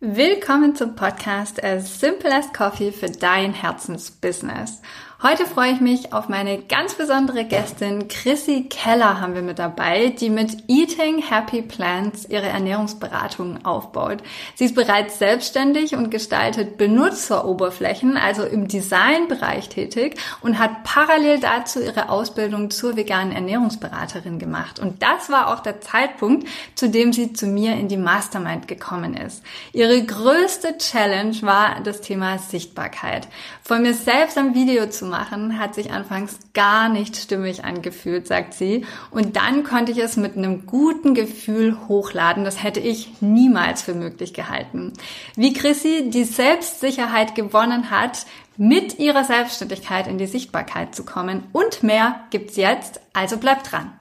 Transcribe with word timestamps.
Willkommen 0.00 0.76
zum 0.76 0.94
Podcast 0.94 1.60
As 1.64 1.98
Simple 1.98 2.32
as 2.32 2.52
Coffee 2.52 2.92
für 2.92 3.10
dein 3.10 3.52
Herzensbusiness. 3.52 4.80
Heute 5.20 5.46
freue 5.46 5.72
ich 5.72 5.80
mich 5.80 6.12
auf 6.12 6.28
meine 6.28 6.62
ganz 6.62 6.94
besondere 6.94 7.44
Gästin 7.44 8.06
Chrissy 8.06 8.68
Keller 8.70 9.20
haben 9.20 9.34
wir 9.34 9.42
mit 9.42 9.58
dabei, 9.58 10.10
die 10.10 10.30
mit 10.30 10.62
Eating 10.68 11.20
Happy 11.20 11.60
Plants 11.60 12.24
ihre 12.28 12.46
Ernährungsberatung 12.46 13.64
aufbaut. 13.64 14.18
Sie 14.54 14.66
ist 14.66 14.76
bereits 14.76 15.18
selbstständig 15.18 15.96
und 15.96 16.12
gestaltet 16.12 16.78
Benutzeroberflächen, 16.78 18.16
also 18.16 18.44
im 18.44 18.68
Designbereich 18.68 19.68
tätig 19.68 20.20
und 20.40 20.60
hat 20.60 20.84
parallel 20.84 21.40
dazu 21.40 21.80
ihre 21.80 22.10
Ausbildung 22.10 22.70
zur 22.70 22.94
veganen 22.94 23.32
Ernährungsberaterin 23.32 24.38
gemacht. 24.38 24.78
Und 24.78 25.02
das 25.02 25.30
war 25.30 25.52
auch 25.52 25.64
der 25.64 25.80
Zeitpunkt, 25.80 26.46
zu 26.76 26.88
dem 26.88 27.12
sie 27.12 27.32
zu 27.32 27.48
mir 27.48 27.72
in 27.72 27.88
die 27.88 27.96
Mastermind 27.96 28.68
gekommen 28.68 29.14
ist. 29.14 29.42
Ihre 29.72 30.00
größte 30.00 30.78
Challenge 30.78 31.34
war 31.42 31.80
das 31.82 32.02
Thema 32.02 32.38
Sichtbarkeit. 32.38 33.26
Von 33.64 33.82
mir 33.82 33.94
selbst 33.94 34.38
am 34.38 34.54
Video 34.54 34.88
zu 34.88 35.07
machen, 35.08 35.58
hat 35.58 35.74
sich 35.74 35.90
anfangs 35.90 36.38
gar 36.54 36.88
nicht 36.88 37.16
stimmig 37.16 37.64
angefühlt, 37.64 38.26
sagt 38.26 38.54
sie. 38.54 38.84
Und 39.10 39.36
dann 39.36 39.64
konnte 39.64 39.92
ich 39.92 39.98
es 39.98 40.16
mit 40.16 40.36
einem 40.36 40.66
guten 40.66 41.14
Gefühl 41.14 41.76
hochladen. 41.88 42.44
Das 42.44 42.62
hätte 42.62 42.80
ich 42.80 43.20
niemals 43.20 43.82
für 43.82 43.94
möglich 43.94 44.34
gehalten. 44.34 44.92
Wie 45.36 45.52
Chrissy 45.52 46.10
die 46.10 46.24
Selbstsicherheit 46.24 47.34
gewonnen 47.34 47.90
hat, 47.90 48.26
mit 48.58 48.98
ihrer 48.98 49.24
Selbstständigkeit 49.24 50.08
in 50.08 50.18
die 50.18 50.26
Sichtbarkeit 50.26 50.94
zu 50.94 51.04
kommen 51.04 51.44
und 51.52 51.82
mehr 51.82 52.24
gibt's 52.30 52.56
jetzt. 52.56 53.00
Also 53.12 53.38
bleibt 53.38 53.70
dran. 53.70 53.92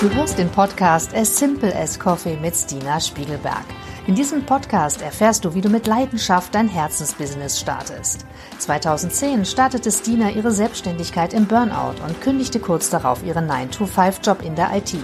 Du 0.00 0.10
hörst 0.10 0.38
den 0.38 0.50
Podcast 0.50 1.14
As 1.14 1.38
Simple 1.38 1.74
as 1.74 1.98
Coffee 1.98 2.36
mit 2.36 2.54
Stina 2.54 3.00
Spiegelberg. 3.00 3.64
In 4.06 4.14
diesem 4.14 4.46
Podcast 4.46 5.02
erfährst 5.02 5.44
du, 5.44 5.54
wie 5.54 5.60
du 5.60 5.68
mit 5.68 5.88
Leidenschaft 5.88 6.54
dein 6.54 6.68
Herzensbusiness 6.68 7.58
startest. 7.58 8.24
2010 8.58 9.44
startete 9.44 9.90
Stina 9.90 10.30
ihre 10.30 10.52
Selbstständigkeit 10.52 11.34
im 11.34 11.46
Burnout 11.46 12.00
und 12.06 12.20
kündigte 12.20 12.60
kurz 12.60 12.88
darauf 12.88 13.24
ihren 13.24 13.50
9-to-5-Job 13.50 14.42
in 14.42 14.54
der 14.54 14.76
IT. 14.76 14.94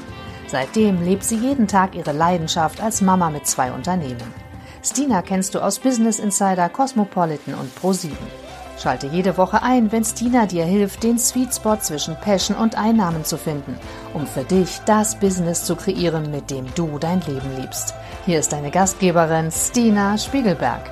Seitdem 0.47 1.03
lebt 1.03 1.25
sie 1.25 1.35
jeden 1.35 1.67
Tag 1.67 1.97
ihre 1.97 2.13
Leidenschaft 2.13 2.81
als 2.81 3.01
Mama 3.01 3.31
mit 3.31 3.45
zwei 3.45 3.73
Unternehmen. 3.73 4.23
Stina 4.85 5.23
kennst 5.23 5.57
du 5.57 5.59
aus 5.59 5.81
Business 5.81 6.21
Insider, 6.21 6.69
Cosmopolitan 6.69 7.55
und 7.55 7.77
Pro7. 7.77 8.11
Schalte 8.81 9.09
jede 9.09 9.37
Woche 9.37 9.65
ein, 9.65 9.91
wenn 9.91 10.05
Stina 10.05 10.47
dir 10.47 10.65
hilft, 10.65 11.03
den 11.03 11.19
Sweet 11.19 11.53
Spot 11.53 11.77
zwischen 11.77 12.15
Passion 12.21 12.57
und 12.57 12.79
Einnahmen 12.79 13.25
zu 13.25 13.37
finden, 13.37 13.77
um 14.15 14.29
für 14.29 14.45
dich 14.45 14.79
das 14.87 15.19
Business 15.19 15.65
zu 15.65 15.75
kreieren, 15.75 16.31
mit 16.31 16.53
dem 16.53 16.67
du 16.77 16.99
dein 17.01 17.21
Leben 17.23 17.57
liebst. 17.61 17.95
Hier 18.25 18.39
ist 18.39 18.53
deine 18.53 18.71
Gastgeberin 18.71 19.51
Stina 19.51 20.17
Spiegelberg. 20.17 20.83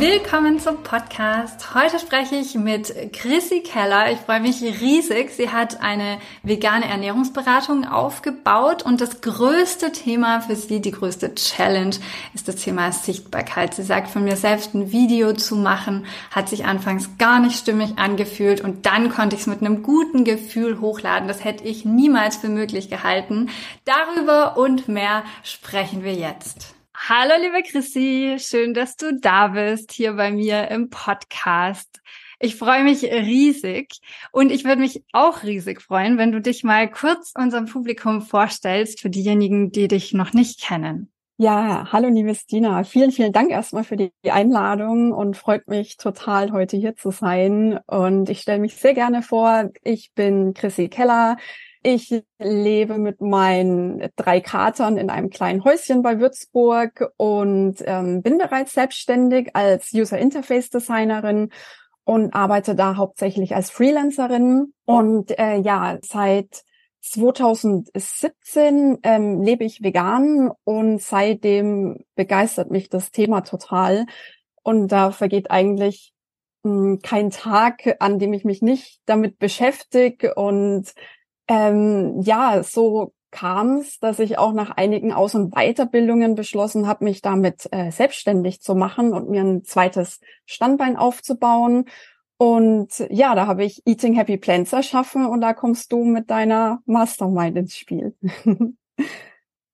Willkommen 0.00 0.58
zum 0.58 0.82
Podcast. 0.82 1.72
Heute 1.72 2.00
spreche 2.00 2.34
ich 2.34 2.56
mit 2.56 3.12
Chrissy 3.12 3.60
Keller. 3.60 4.10
Ich 4.10 4.18
freue 4.18 4.40
mich 4.40 4.60
riesig. 4.60 5.30
Sie 5.30 5.50
hat 5.50 5.80
eine 5.82 6.18
vegane 6.42 6.86
Ernährungsberatung 6.86 7.86
aufgebaut 7.86 8.82
und 8.82 9.00
das 9.00 9.20
größte 9.20 9.92
Thema 9.92 10.40
für 10.40 10.56
sie, 10.56 10.80
die 10.80 10.90
größte 10.90 11.36
Challenge 11.36 11.94
ist 12.34 12.48
das 12.48 12.56
Thema 12.56 12.90
Sichtbarkeit. 12.90 13.74
Sie 13.74 13.84
sagt, 13.84 14.08
von 14.08 14.24
mir 14.24 14.36
selbst 14.36 14.74
ein 14.74 14.90
Video 14.90 15.32
zu 15.32 15.54
machen, 15.54 16.06
hat 16.32 16.48
sich 16.48 16.64
anfangs 16.64 17.16
gar 17.16 17.38
nicht 17.38 17.56
stimmig 17.56 17.96
angefühlt 17.96 18.60
und 18.60 18.86
dann 18.86 19.10
konnte 19.10 19.36
ich 19.36 19.42
es 19.42 19.46
mit 19.46 19.60
einem 19.60 19.84
guten 19.84 20.24
Gefühl 20.24 20.80
hochladen. 20.80 21.28
Das 21.28 21.44
hätte 21.44 21.62
ich 21.62 21.84
niemals 21.84 22.36
für 22.36 22.48
möglich 22.48 22.90
gehalten. 22.90 23.48
Darüber 23.84 24.56
und 24.56 24.88
mehr 24.88 25.22
sprechen 25.44 26.02
wir 26.02 26.14
jetzt. 26.14 26.73
Hallo, 27.06 27.34
liebe 27.38 27.62
Chrissy, 27.62 28.36
schön, 28.38 28.72
dass 28.72 28.96
du 28.96 29.14
da 29.14 29.48
bist 29.48 29.92
hier 29.92 30.14
bei 30.14 30.30
mir 30.30 30.68
im 30.68 30.88
Podcast. 30.88 32.00
Ich 32.40 32.56
freue 32.56 32.82
mich 32.82 33.02
riesig 33.02 33.98
und 34.32 34.50
ich 34.50 34.64
würde 34.64 34.80
mich 34.80 35.04
auch 35.12 35.42
riesig 35.42 35.82
freuen, 35.82 36.16
wenn 36.16 36.32
du 36.32 36.40
dich 36.40 36.64
mal 36.64 36.90
kurz 36.90 37.34
unserem 37.36 37.66
Publikum 37.66 38.22
vorstellst 38.22 39.02
für 39.02 39.10
diejenigen, 39.10 39.70
die 39.70 39.86
dich 39.86 40.14
noch 40.14 40.32
nicht 40.32 40.62
kennen. 40.62 41.12
Ja, 41.36 41.92
hallo 41.92 42.08
liebe 42.08 42.34
Stina. 42.34 42.84
Vielen, 42.84 43.12
vielen 43.12 43.34
Dank 43.34 43.50
erstmal 43.50 43.84
für 43.84 43.96
die 43.96 44.12
Einladung 44.30 45.12
und 45.12 45.36
freut 45.36 45.68
mich 45.68 45.98
total, 45.98 46.52
heute 46.52 46.78
hier 46.78 46.96
zu 46.96 47.10
sein. 47.10 47.80
Und 47.86 48.30
ich 48.30 48.40
stelle 48.40 48.60
mich 48.60 48.76
sehr 48.76 48.94
gerne 48.94 49.20
vor. 49.20 49.68
Ich 49.82 50.14
bin 50.14 50.54
Chrissy 50.54 50.88
Keller. 50.88 51.36
Ich 51.86 52.24
lebe 52.38 52.96
mit 52.96 53.20
meinen 53.20 54.08
drei 54.16 54.40
Katern 54.40 54.96
in 54.96 55.10
einem 55.10 55.28
kleinen 55.28 55.64
Häuschen 55.64 56.00
bei 56.00 56.18
Würzburg 56.18 57.12
und 57.18 57.74
ähm, 57.84 58.22
bin 58.22 58.38
bereits 58.38 58.72
selbstständig 58.72 59.50
als 59.54 59.92
User 59.92 60.16
Interface 60.16 60.70
Designerin 60.70 61.50
und 62.04 62.34
arbeite 62.34 62.74
da 62.74 62.96
hauptsächlich 62.96 63.54
als 63.54 63.68
Freelancerin. 63.70 64.72
Und 64.86 65.38
äh, 65.38 65.58
ja, 65.58 65.98
seit 66.00 66.64
2017 67.02 69.00
ähm, 69.02 69.42
lebe 69.42 69.64
ich 69.64 69.82
vegan 69.82 70.52
und 70.64 71.02
seitdem 71.02 72.02
begeistert 72.14 72.70
mich 72.70 72.88
das 72.88 73.10
Thema 73.10 73.42
total. 73.42 74.06
Und 74.62 74.88
da 74.88 75.10
vergeht 75.10 75.50
eigentlich 75.50 76.14
mh, 76.62 76.70
hm, 76.72 77.00
kein 77.02 77.28
Tag, 77.28 77.96
an 78.00 78.18
dem 78.18 78.32
ich 78.32 78.46
mich 78.46 78.62
nicht 78.62 79.02
damit 79.04 79.38
beschäftige 79.38 80.34
und 80.34 80.94
ähm, 81.48 82.20
ja, 82.22 82.62
so 82.62 83.12
kam 83.30 83.78
es, 83.78 83.98
dass 83.98 84.20
ich 84.20 84.38
auch 84.38 84.52
nach 84.52 84.70
einigen 84.70 85.12
Aus- 85.12 85.34
und 85.34 85.54
Weiterbildungen 85.54 86.36
beschlossen 86.36 86.86
habe, 86.86 87.04
mich 87.04 87.20
damit 87.20 87.68
äh, 87.72 87.90
selbstständig 87.90 88.60
zu 88.62 88.76
machen 88.76 89.12
und 89.12 89.28
mir 89.28 89.42
ein 89.42 89.64
zweites 89.64 90.20
Standbein 90.46 90.96
aufzubauen. 90.96 91.86
Und 92.36 93.04
ja, 93.10 93.34
da 93.34 93.46
habe 93.46 93.64
ich 93.64 93.82
Eating 93.86 94.14
Happy 94.14 94.36
Plants 94.36 94.72
erschaffen 94.72 95.26
und 95.26 95.40
da 95.40 95.52
kommst 95.52 95.92
du 95.92 96.04
mit 96.04 96.30
deiner 96.30 96.80
Mastermind 96.86 97.56
ins 97.58 97.76
Spiel. 97.76 98.14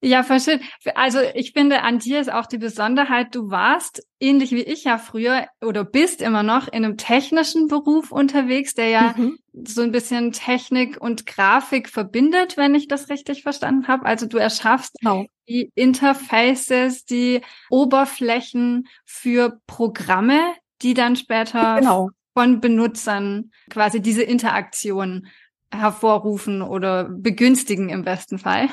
Ja, 0.03 0.25
schön. 0.41 0.61
Also 0.95 1.19
ich 1.35 1.53
finde, 1.53 1.83
an 1.83 1.99
dir 1.99 2.21
ist 2.21 2.33
auch 2.33 2.47
die 2.47 2.57
Besonderheit, 2.57 3.35
du 3.35 3.51
warst, 3.51 4.03
ähnlich 4.19 4.51
wie 4.51 4.63
ich 4.63 4.85
ja 4.85 4.97
früher 4.97 5.47
oder 5.61 5.85
bist 5.85 6.23
immer 6.23 6.43
noch 6.43 6.69
in 6.69 6.85
einem 6.85 6.97
technischen 6.97 7.69
Beruf 7.69 8.11
unterwegs, 8.11 8.73
der 8.73 8.89
ja 8.89 9.15
mhm. 9.15 9.39
so 9.53 9.83
ein 9.83 9.93
bisschen 9.93 10.33
Technik 10.33 10.99
und 10.99 11.27
Grafik 11.27 11.91
verbindet, 11.91 12.57
wenn 12.57 12.75
ich 12.75 12.89
das 12.89 13.11
richtig 13.11 13.43
verstanden 13.43 13.89
habe. 13.89 14.07
Also 14.07 14.27
du 14.27 14.39
erschaffst 14.39 14.97
genau. 15.01 15.27
die 15.49 15.71
Interfaces, 15.75 17.05
die 17.05 17.43
Oberflächen 17.69 18.89
für 19.05 19.61
Programme, 19.67 20.41
die 20.81 20.95
dann 20.95 21.15
später 21.15 21.77
genau. 21.79 22.09
von 22.33 22.61
Benutzern 22.63 23.51
quasi 23.69 24.01
diese 24.01 24.23
Interaktion 24.23 25.27
hervorrufen 25.71 26.63
oder 26.63 27.05
begünstigen 27.05 27.91
im 27.91 28.03
besten 28.03 28.39
Fall. 28.39 28.71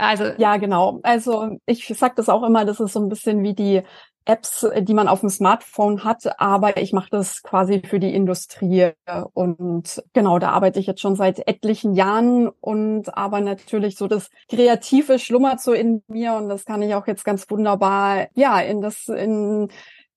Also 0.00 0.24
ja, 0.38 0.56
genau. 0.56 1.00
Also 1.02 1.58
ich 1.66 1.86
sag 1.94 2.16
das 2.16 2.30
auch 2.30 2.42
immer, 2.42 2.64
das 2.64 2.80
ist 2.80 2.94
so 2.94 3.00
ein 3.00 3.10
bisschen 3.10 3.42
wie 3.42 3.54
die 3.54 3.82
Apps, 4.24 4.66
die 4.80 4.94
man 4.94 5.08
auf 5.08 5.20
dem 5.20 5.28
Smartphone 5.28 6.04
hat, 6.04 6.40
aber 6.40 6.76
ich 6.78 6.92
mache 6.92 7.08
das 7.10 7.42
quasi 7.42 7.82
für 7.84 7.98
die 7.98 8.14
Industrie 8.14 8.92
und 9.34 10.02
genau, 10.12 10.38
da 10.38 10.50
arbeite 10.50 10.78
ich 10.78 10.86
jetzt 10.86 11.00
schon 11.00 11.16
seit 11.16 11.46
etlichen 11.48 11.94
Jahren 11.94 12.48
und 12.48 13.14
aber 13.16 13.40
natürlich 13.40 13.96
so 13.96 14.08
das 14.08 14.30
Kreative 14.48 15.18
schlummert 15.18 15.60
so 15.60 15.72
in 15.72 16.02
mir 16.06 16.34
und 16.34 16.48
das 16.48 16.64
kann 16.64 16.82
ich 16.82 16.94
auch 16.94 17.06
jetzt 17.06 17.24
ganz 17.24 17.50
wunderbar 17.50 18.28
ja 18.34 18.60
in 18.60 18.80
das 18.80 19.08
in 19.08 19.68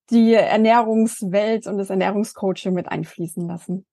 die 0.10 0.34
Ernährungswelt 0.34 1.68
und 1.68 1.78
das 1.78 1.90
Ernährungscoaching 1.90 2.74
mit 2.74 2.90
einfließen 2.90 3.48
lassen. 3.48 3.86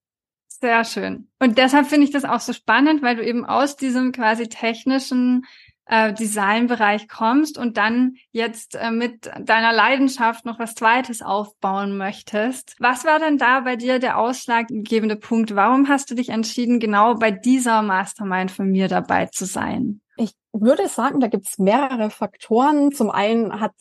Sehr 0.47 0.83
schön. 0.83 1.29
Und 1.39 1.57
deshalb 1.57 1.87
finde 1.87 2.05
ich 2.05 2.11
das 2.11 2.23
auch 2.23 2.39
so 2.39 2.53
spannend, 2.53 3.01
weil 3.01 3.15
du 3.15 3.25
eben 3.25 3.45
aus 3.45 3.75
diesem 3.75 4.11
quasi 4.11 4.47
technischen 4.47 5.45
äh, 5.91 6.13
Designbereich 6.13 7.09
kommst 7.09 7.57
und 7.57 7.75
dann 7.75 8.15
jetzt 8.31 8.75
äh, 8.75 8.91
mit 8.91 9.29
deiner 9.41 9.73
Leidenschaft 9.73 10.45
noch 10.45 10.57
was 10.57 10.73
Zweites 10.73 11.21
aufbauen 11.21 11.97
möchtest. 11.97 12.75
Was 12.79 13.03
war 13.03 13.19
denn 13.19 13.37
da 13.37 13.59
bei 13.59 13.75
dir 13.75 13.99
der 13.99 14.17
ausschlaggebende 14.17 15.17
Punkt? 15.17 15.53
Warum 15.53 15.89
hast 15.89 16.09
du 16.09 16.15
dich 16.15 16.29
entschieden, 16.29 16.79
genau 16.79 17.15
bei 17.15 17.29
dieser 17.29 17.81
Mastermind 17.81 18.51
von 18.51 18.71
mir 18.71 18.87
dabei 18.87 19.25
zu 19.25 19.45
sein? 19.45 19.99
Ich 20.15 20.31
würde 20.53 20.87
sagen, 20.87 21.19
da 21.19 21.27
gibt 21.27 21.49
es 21.49 21.59
mehrere 21.59 22.09
Faktoren. 22.09 22.93
Zum 22.93 23.11
einen 23.11 23.59
hat 23.59 23.73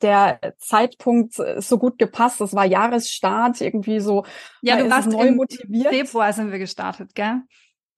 der 0.00 0.40
Zeitpunkt 0.58 1.34
so 1.58 1.78
gut 1.78 1.96
gepasst. 1.96 2.40
Das 2.40 2.54
war 2.54 2.64
Jahresstart, 2.64 3.60
irgendwie 3.60 4.00
so. 4.00 4.24
Ja, 4.62 4.78
du 4.78 4.90
warst 4.90 5.08
neu 5.08 5.30
motiviert. 5.30 5.90
Februar 5.90 6.32
sind 6.32 6.50
wir 6.50 6.58
gestartet, 6.58 7.14
gell? 7.14 7.42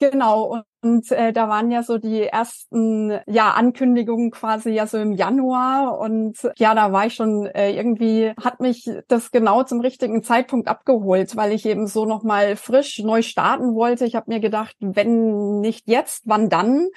Genau, 0.00 0.62
Und 0.85 1.11
äh, 1.13 1.33
da 1.33 1.49
waren 1.49 1.71
ja 1.71 1.83
so 1.83 1.97
die 1.97 2.25
ersten 2.25 3.19
ja 3.27 3.53
Ankündigungen 3.53 4.31
quasi 4.31 4.69
ja 4.73 4.87
so 4.87 4.99
im 4.99 5.13
Januar 5.13 5.99
und 5.99 6.37
ja, 6.59 6.75
da 6.75 6.93
war 6.93 7.07
ich 7.07 7.15
schon 7.15 7.47
äh, 7.47 7.71
irgendwie 7.71 8.35
hat 8.39 8.61
mich 8.61 8.91
das 9.09 9.31
genau 9.31 9.63
zum 9.63 9.81
richtigen 9.81 10.23
Zeitpunkt 10.23 10.69
abgeholt, 10.69 11.37
weil 11.37 11.53
ich 11.53 11.65
eben 11.65 11.87
so 11.87 12.05
noch 12.05 12.23
mal 12.23 12.57
frisch 12.57 12.99
neu 12.99 13.23
starten 13.23 13.75
wollte. 13.75 14.05
Ich 14.05 14.15
habe 14.15 14.31
mir 14.31 14.41
gedacht, 14.41 14.77
wenn 14.81 15.61
nicht 15.61 15.89
jetzt, 15.89 16.25
wann 16.27 16.51
dann? 16.51 16.89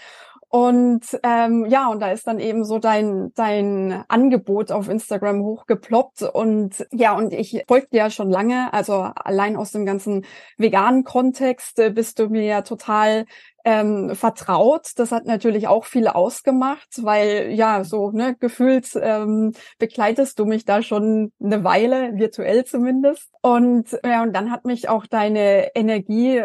Und 0.50 1.02
ähm, 1.24 1.66
ja, 1.66 1.90
und 1.90 2.00
da 2.00 2.12
ist 2.12 2.26
dann 2.26 2.40
eben 2.40 2.64
so 2.64 2.80
dein 2.80 3.32
dein 3.36 4.06
Angebot 4.08 4.72
auf 4.72 4.88
Instagram 4.88 5.42
hochgeploppt 5.42 6.22
und 6.22 6.88
ja, 6.92 7.18
und 7.18 7.34
ich 7.34 7.64
folge 7.68 7.88
dir 7.92 7.98
ja 7.98 8.10
schon 8.10 8.30
lange, 8.30 8.72
also 8.72 8.94
allein 8.94 9.58
aus 9.58 9.72
dem 9.74 9.86
ganzen 9.86 10.26
veganen 10.58 11.04
Kontext 11.04 11.80
äh, 11.80 11.90
bist 11.90 12.20
du 12.20 12.30
mir 12.30 12.44
ja 12.44 12.62
total 12.62 13.26
ähm, 13.66 14.16
vertraut. 14.16 14.92
Das 14.96 15.12
hat 15.12 15.26
natürlich 15.26 15.68
auch 15.68 15.84
viel 15.84 16.08
ausgemacht, 16.08 16.88
weil 17.04 17.52
ja, 17.52 17.84
so 17.84 18.12
ne, 18.12 18.34
gefühlt 18.40 18.88
ähm, 19.02 19.52
begleitest 19.80 20.40
du 20.40 20.46
mich 20.46 20.64
da 20.64 20.82
schon 20.82 21.34
eine 21.44 21.66
Weile, 21.66 22.14
virtuell 22.16 22.64
zumindest. 22.64 23.30
Und 23.42 24.00
ja, 24.06 24.24
und 24.24 24.32
dann 24.34 24.52
hat 24.52 24.64
mich 24.64 24.88
auch 24.88 25.06
deine 25.06 25.76
Energie 25.76 26.42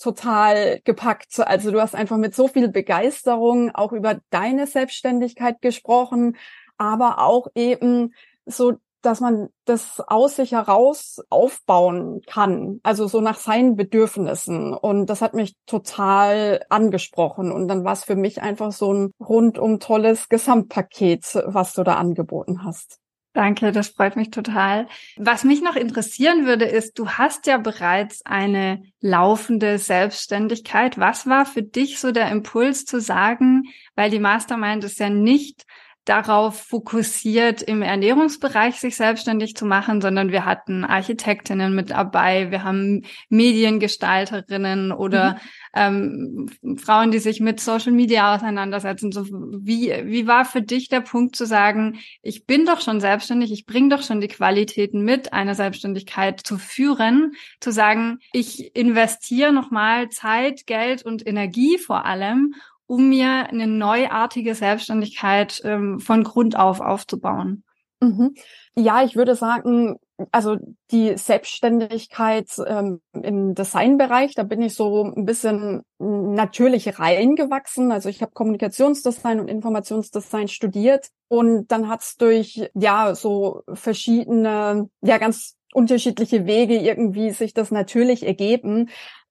total 0.00 0.80
gepackt. 0.84 1.38
Also 1.40 1.70
du 1.70 1.80
hast 1.80 1.94
einfach 1.94 2.16
mit 2.16 2.34
so 2.34 2.48
viel 2.48 2.68
Begeisterung 2.68 3.70
auch 3.74 3.92
über 3.92 4.20
deine 4.30 4.66
Selbstständigkeit 4.66 5.60
gesprochen, 5.60 6.36
aber 6.78 7.20
auch 7.20 7.48
eben 7.54 8.14
so, 8.46 8.74
dass 9.02 9.20
man 9.20 9.48
das 9.64 10.00
aus 10.00 10.36
sich 10.36 10.52
heraus 10.52 11.20
aufbauen 11.30 12.20
kann, 12.26 12.80
also 12.82 13.06
so 13.06 13.20
nach 13.20 13.38
seinen 13.38 13.76
Bedürfnissen. 13.76 14.74
Und 14.74 15.06
das 15.06 15.22
hat 15.22 15.34
mich 15.34 15.54
total 15.66 16.64
angesprochen. 16.68 17.52
Und 17.52 17.68
dann 17.68 17.84
war 17.84 17.92
es 17.92 18.04
für 18.04 18.16
mich 18.16 18.42
einfach 18.42 18.72
so 18.72 18.92
ein 18.92 19.12
rundum 19.20 19.80
tolles 19.80 20.28
Gesamtpaket, 20.28 21.42
was 21.46 21.74
du 21.74 21.82
da 21.82 21.94
angeboten 21.94 22.64
hast. 22.64 22.98
Danke, 23.32 23.70
das 23.70 23.90
freut 23.90 24.16
mich 24.16 24.30
total. 24.30 24.88
Was 25.16 25.44
mich 25.44 25.62
noch 25.62 25.76
interessieren 25.76 26.46
würde, 26.46 26.64
ist, 26.64 26.98
du 26.98 27.10
hast 27.10 27.46
ja 27.46 27.58
bereits 27.58 28.26
eine 28.26 28.82
laufende 29.00 29.78
Selbstständigkeit. 29.78 30.98
Was 30.98 31.28
war 31.28 31.46
für 31.46 31.62
dich 31.62 32.00
so 32.00 32.10
der 32.10 32.28
Impuls 32.30 32.84
zu 32.84 33.00
sagen, 33.00 33.62
weil 33.94 34.10
die 34.10 34.18
Mastermind 34.18 34.82
ist 34.82 34.98
ja 34.98 35.10
nicht 35.10 35.64
darauf 36.10 36.60
fokussiert, 36.60 37.62
im 37.62 37.82
Ernährungsbereich 37.82 38.80
sich 38.80 38.96
selbstständig 38.96 39.54
zu 39.54 39.64
machen, 39.64 40.00
sondern 40.00 40.32
wir 40.32 40.44
hatten 40.44 40.84
Architektinnen 40.84 41.72
mit 41.72 41.90
dabei, 41.90 42.50
wir 42.50 42.64
haben 42.64 43.04
Mediengestalterinnen 43.28 44.90
oder 44.90 45.38
mhm. 45.72 46.48
ähm, 46.64 46.76
Frauen, 46.78 47.12
die 47.12 47.20
sich 47.20 47.38
mit 47.38 47.60
Social 47.60 47.92
Media 47.92 48.34
auseinandersetzen. 48.34 49.12
So, 49.12 49.24
wie, 49.24 49.94
wie 50.04 50.26
war 50.26 50.44
für 50.44 50.62
dich 50.62 50.88
der 50.88 51.00
Punkt 51.00 51.36
zu 51.36 51.46
sagen, 51.46 52.00
ich 52.22 52.44
bin 52.44 52.66
doch 52.66 52.80
schon 52.80 52.98
selbstständig, 52.98 53.52
ich 53.52 53.64
bringe 53.64 53.90
doch 53.90 54.02
schon 54.02 54.20
die 54.20 54.26
Qualitäten 54.26 55.04
mit, 55.04 55.32
eine 55.32 55.54
Selbstständigkeit 55.54 56.40
zu 56.40 56.58
führen, 56.58 57.34
zu 57.60 57.70
sagen, 57.70 58.18
ich 58.32 58.74
investiere 58.74 59.52
nochmal 59.52 60.08
Zeit, 60.08 60.66
Geld 60.66 61.04
und 61.04 61.24
Energie 61.24 61.78
vor 61.78 62.04
allem, 62.04 62.56
um 62.90 63.08
mir 63.08 63.46
eine 63.48 63.68
neuartige 63.68 64.56
Selbstständigkeit 64.56 65.62
ähm, 65.64 66.00
von 66.00 66.24
Grund 66.24 66.58
auf 66.58 66.80
aufzubauen? 66.80 67.62
Mhm. 68.00 68.34
Ja, 68.76 69.04
ich 69.04 69.14
würde 69.14 69.36
sagen, 69.36 69.96
also 70.32 70.56
die 70.90 71.16
Selbstständigkeit 71.16 72.48
ähm, 72.66 73.00
im 73.12 73.54
Designbereich, 73.54 74.34
da 74.34 74.42
bin 74.42 74.60
ich 74.60 74.74
so 74.74 75.04
ein 75.04 75.24
bisschen 75.24 75.82
natürlich 75.98 76.98
reingewachsen. 76.98 77.92
Also 77.92 78.08
ich 78.08 78.22
habe 78.22 78.32
Kommunikationsdesign 78.32 79.38
und 79.38 79.46
Informationsdesign 79.46 80.48
studiert 80.48 81.10
und 81.28 81.70
dann 81.70 81.88
hat's 81.88 82.16
durch 82.16 82.70
ja 82.74 83.14
so 83.14 83.62
verschiedene, 83.72 84.88
ja 85.00 85.18
ganz 85.18 85.56
unterschiedliche 85.72 86.46
Wege 86.46 86.76
irgendwie 86.76 87.30
sich 87.30 87.54
das 87.54 87.70
natürlich 87.70 88.26
ergeben. 88.26 88.88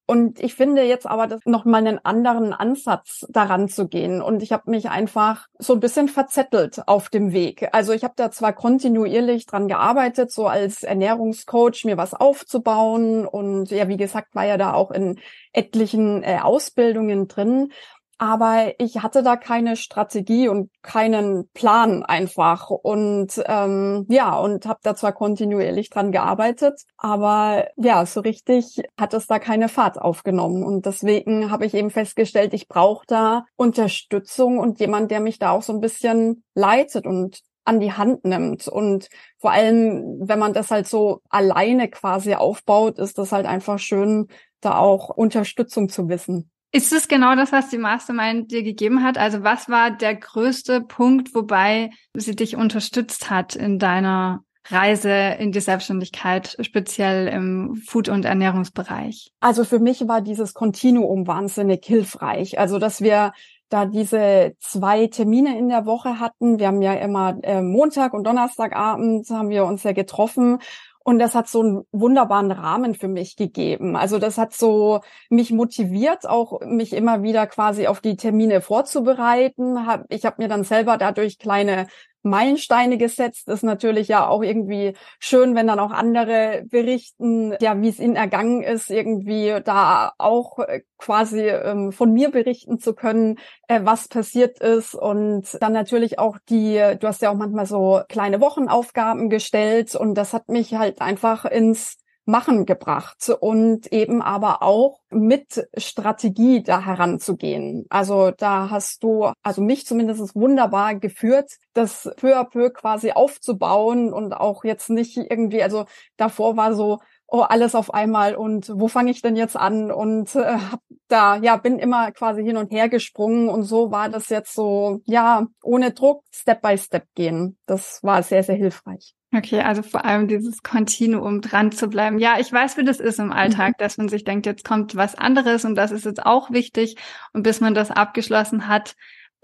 Und 0.09 0.39
ich 0.39 0.55
finde 0.55 0.81
jetzt 0.81 1.05
aber 1.05 1.27
das 1.27 1.41
noch 1.45 1.65
mal 1.65 1.77
einen 1.77 2.03
anderen 2.03 2.51
Ansatz 2.51 3.27
daran 3.29 3.69
zu 3.69 3.87
gehen. 3.87 4.23
Und 4.23 4.41
ich 4.41 4.51
habe 4.51 4.71
mich 4.71 4.89
einfach 4.89 5.45
so 5.59 5.73
ein 5.73 5.79
bisschen 5.79 6.07
verzettelt 6.07 6.81
auf 6.87 7.09
dem 7.09 7.31
Weg. 7.31 7.69
Also 7.73 7.93
ich 7.93 8.03
habe 8.03 8.15
da 8.15 8.31
zwar 8.31 8.53
kontinuierlich 8.53 9.45
dran 9.45 9.67
gearbeitet, 9.67 10.31
so 10.31 10.47
als 10.47 10.81
Ernährungscoach 10.81 11.85
mir 11.85 11.97
was 11.97 12.15
aufzubauen. 12.15 13.27
Und 13.27 13.69
ja, 13.69 13.87
wie 13.87 13.97
gesagt, 13.97 14.33
war 14.33 14.47
ja 14.47 14.57
da 14.57 14.73
auch 14.73 14.89
in 14.89 15.19
etlichen 15.53 16.23
äh, 16.23 16.39
Ausbildungen 16.41 17.27
drin 17.27 17.71
aber 18.19 18.73
ich 18.79 19.01
hatte 19.01 19.23
da 19.23 19.37
keine 19.37 19.77
Strategie 19.77 20.49
und 20.49 20.69
keinen 20.81 21.49
Plan 21.53 22.03
einfach. 22.03 22.69
Und 22.69 23.41
ähm, 23.45 24.05
ja 24.09 24.37
und 24.37 24.65
habe 24.65 24.79
da 24.83 24.93
zwar 24.93 25.13
kontinuierlich 25.13 25.89
dran 25.89 26.11
gearbeitet, 26.11 26.81
aber 26.97 27.69
ja 27.77 28.05
so 28.05 28.19
richtig 28.19 28.83
hat 28.99 29.13
es 29.13 29.25
da 29.25 29.39
keine 29.39 29.69
Fahrt 29.69 29.99
aufgenommen. 29.99 30.63
Und 30.63 30.85
deswegen 30.85 31.49
habe 31.49 31.65
ich 31.65 31.73
eben 31.73 31.89
festgestellt, 31.89 32.53
ich 32.53 32.67
brauche 32.67 33.05
da 33.07 33.45
Unterstützung 33.55 34.59
und 34.59 34.81
jemand, 34.81 35.11
der 35.11 35.21
mich 35.21 35.39
da 35.39 35.51
auch 35.51 35.63
so 35.63 35.71
ein 35.71 35.79
bisschen 35.79 36.43
leitet 36.53 37.07
und 37.07 37.39
an 37.63 37.79
die 37.79 37.93
Hand 37.93 38.25
nimmt. 38.25 38.67
Und 38.67 39.07
vor 39.37 39.51
allem, 39.51 40.19
wenn 40.19 40.39
man 40.39 40.53
das 40.53 40.71
halt 40.71 40.87
so 40.87 41.21
alleine 41.29 41.89
quasi 41.89 42.33
aufbaut, 42.33 42.99
ist 42.99 43.17
das 43.17 43.31
halt 43.31 43.45
einfach 43.45 43.79
schön, 43.79 44.27
da 44.59 44.77
auch 44.77 45.09
Unterstützung 45.09 45.87
zu 45.87 46.09
wissen. 46.09 46.51
Ist 46.71 46.93
es 46.93 47.07
genau 47.07 47.35
das, 47.35 47.51
was 47.51 47.69
die 47.69 47.79
Mastermind 47.79 48.51
dir 48.51 48.61
gegeben 48.61 49.03
hat? 49.03 49.17
Also 49.17 49.43
was 49.43 49.69
war 49.69 49.89
der 49.89 50.15
größte 50.15 50.81
Punkt, 50.81 51.33
wobei 51.33 51.89
sie 52.13 52.35
dich 52.35 52.55
unterstützt 52.55 53.31
hat 53.31 53.55
in 53.55 53.79
deiner 53.79 54.43
Reise 54.67 55.11
in 55.39 55.51
die 55.51 55.61
Selbstständigkeit, 55.61 56.55
speziell 56.59 57.27
im 57.27 57.75
Food- 57.87 58.09
und 58.09 58.23
Ernährungsbereich? 58.23 59.31
Also 59.39 59.63
für 59.63 59.79
mich 59.79 60.07
war 60.07 60.21
dieses 60.21 60.53
Kontinuum 60.53 61.25
wahnsinnig 61.25 61.83
hilfreich. 61.83 62.59
Also 62.59 62.77
dass 62.77 63.01
wir 63.01 63.33
da 63.69 63.85
diese 63.85 64.55
zwei 64.59 65.07
Termine 65.07 65.57
in 65.57 65.69
der 65.69 65.85
Woche 65.85 66.19
hatten. 66.19 66.59
Wir 66.59 66.67
haben 66.67 66.81
ja 66.81 66.93
immer 66.93 67.37
äh, 67.43 67.61
Montag 67.61 68.13
und 68.13 68.25
Donnerstagabend 68.25 69.29
haben 69.29 69.49
wir 69.49 69.65
uns 69.65 69.83
ja 69.83 69.91
getroffen 69.91 70.59
und 71.03 71.19
das 71.19 71.33
hat 71.33 71.47
so 71.47 71.61
einen 71.61 71.81
wunderbaren 71.91 72.51
Rahmen 72.51 72.93
für 72.93 73.07
mich 73.07 73.35
gegeben. 73.35 73.95
Also 73.95 74.19
das 74.19 74.37
hat 74.37 74.53
so 74.53 75.01
mich 75.29 75.51
motiviert, 75.51 76.27
auch 76.27 76.59
mich 76.61 76.93
immer 76.93 77.23
wieder 77.23 77.47
quasi 77.47 77.87
auf 77.87 78.01
die 78.01 78.15
Termine 78.15 78.61
vorzubereiten. 78.61 79.77
Ich 80.09 80.25
habe 80.25 80.41
mir 80.41 80.49
dann 80.49 80.63
selber 80.63 80.97
dadurch 80.97 81.39
kleine 81.39 81.87
Meilensteine 82.23 82.97
gesetzt. 82.97 83.47
Ist 83.47 83.63
natürlich 83.63 84.07
ja 84.07 84.27
auch 84.27 84.43
irgendwie 84.43 84.93
schön, 85.19 85.55
wenn 85.55 85.67
dann 85.67 85.79
auch 85.79 85.91
andere 85.91 86.63
berichten, 86.69 87.55
ja, 87.61 87.79
wie 87.81 87.89
es 87.89 87.99
ihnen 87.99 88.15
ergangen 88.15 88.61
ist, 88.61 88.89
irgendwie 88.89 89.55
da 89.63 90.13
auch 90.17 90.59
äh, 90.59 90.81
quasi 90.97 91.41
ähm, 91.41 91.91
von 91.91 92.11
mir 92.11 92.31
berichten 92.31 92.79
zu 92.79 92.93
können, 92.93 93.37
äh, 93.67 93.81
was 93.83 94.07
passiert 94.07 94.59
ist 94.59 94.95
und 94.95 95.57
dann 95.61 95.73
natürlich 95.73 96.19
auch 96.19 96.37
die, 96.49 96.75
du 96.99 97.07
hast 97.07 97.21
ja 97.21 97.29
auch 97.29 97.35
manchmal 97.35 97.65
so 97.65 98.01
kleine 98.09 98.41
Wochenaufgaben 98.41 99.29
gestellt 99.29 99.95
und 99.95 100.15
das 100.15 100.33
hat 100.33 100.49
mich 100.49 100.75
halt 100.75 101.01
einfach 101.01 101.45
ins 101.45 101.97
Machen 102.29 102.65
gebracht 102.65 103.29
und 103.39 103.91
eben 103.91 104.21
aber 104.21 104.61
auch 104.61 104.99
mit 105.09 105.67
Strategie 105.75 106.61
da 106.63 106.85
heranzugehen. 106.85 107.85
Also 107.89 108.31
da 108.31 108.69
hast 108.69 109.03
du, 109.03 109.31
also 109.41 109.61
mich 109.61 109.85
zumindest 109.85 110.35
wunderbar 110.35 110.95
geführt, 110.95 111.51
das 111.73 112.09
peu 112.17 112.37
à 112.37 112.43
peu 112.43 112.69
quasi 112.69 113.11
aufzubauen 113.11 114.13
und 114.13 114.33
auch 114.33 114.63
jetzt 114.63 114.89
nicht 114.89 115.17
irgendwie, 115.17 115.63
also 115.63 115.85
davor 116.17 116.55
war 116.55 116.75
so, 116.75 116.99
oh, 117.27 117.41
alles 117.41 117.75
auf 117.75 117.93
einmal 117.93 118.35
und 118.35 118.71
wo 118.73 118.87
fange 118.87 119.11
ich 119.11 119.21
denn 119.21 119.35
jetzt 119.35 119.55
an? 119.55 119.91
Und 119.91 120.35
äh, 120.35 120.57
hab 120.71 120.81
da, 121.09 121.37
ja, 121.37 121.57
bin 121.57 121.79
immer 121.79 122.11
quasi 122.11 122.43
hin 122.43 122.57
und 122.57 122.71
her 122.71 122.87
gesprungen 122.87 123.49
und 123.49 123.63
so 123.63 123.91
war 123.91 124.09
das 124.09 124.29
jetzt 124.29 124.53
so, 124.53 125.01
ja, 125.05 125.47
ohne 125.63 125.91
Druck, 125.91 126.23
Step 126.33 126.61
by 126.61 126.77
Step 126.77 127.05
gehen. 127.15 127.57
Das 127.65 127.99
war 128.03 128.23
sehr, 128.23 128.43
sehr 128.43 128.55
hilfreich. 128.55 129.15
Okay, 129.35 129.61
also 129.61 129.83
vor 129.83 130.05
allem 130.05 130.27
dieses 130.27 130.63
Kontinuum 130.63 131.41
dran 131.41 131.71
zu 131.71 131.87
bleiben. 131.87 132.17
Ja, 132.17 132.39
ich 132.39 132.51
weiß, 132.51 132.77
wie 132.77 132.83
das 132.83 132.99
ist 132.99 133.19
im 133.19 133.31
Alltag, 133.31 133.71
mhm. 133.71 133.83
dass 133.83 133.97
man 133.97 134.09
sich 134.09 134.23
denkt, 134.23 134.47
jetzt 134.47 134.63
kommt 134.63 134.95
was 134.95 135.13
anderes 135.15 135.65
und 135.65 135.75
das 135.75 135.91
ist 135.91 136.05
jetzt 136.05 136.25
auch 136.25 136.49
wichtig. 136.49 136.95
Und 137.33 137.43
bis 137.43 137.61
man 137.61 137.75
das 137.75 137.91
abgeschlossen 137.91 138.67
hat, 138.67 138.95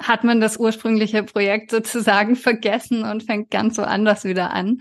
hat 0.02 0.24
man 0.24 0.42
das 0.42 0.58
ursprüngliche 0.58 1.24
Projekt 1.24 1.70
sozusagen 1.70 2.36
vergessen 2.36 3.04
und 3.04 3.24
fängt 3.24 3.52
ganz 3.52 3.76
so 3.76 3.84
anders 3.84 4.24
wieder 4.24 4.52
an. 4.52 4.80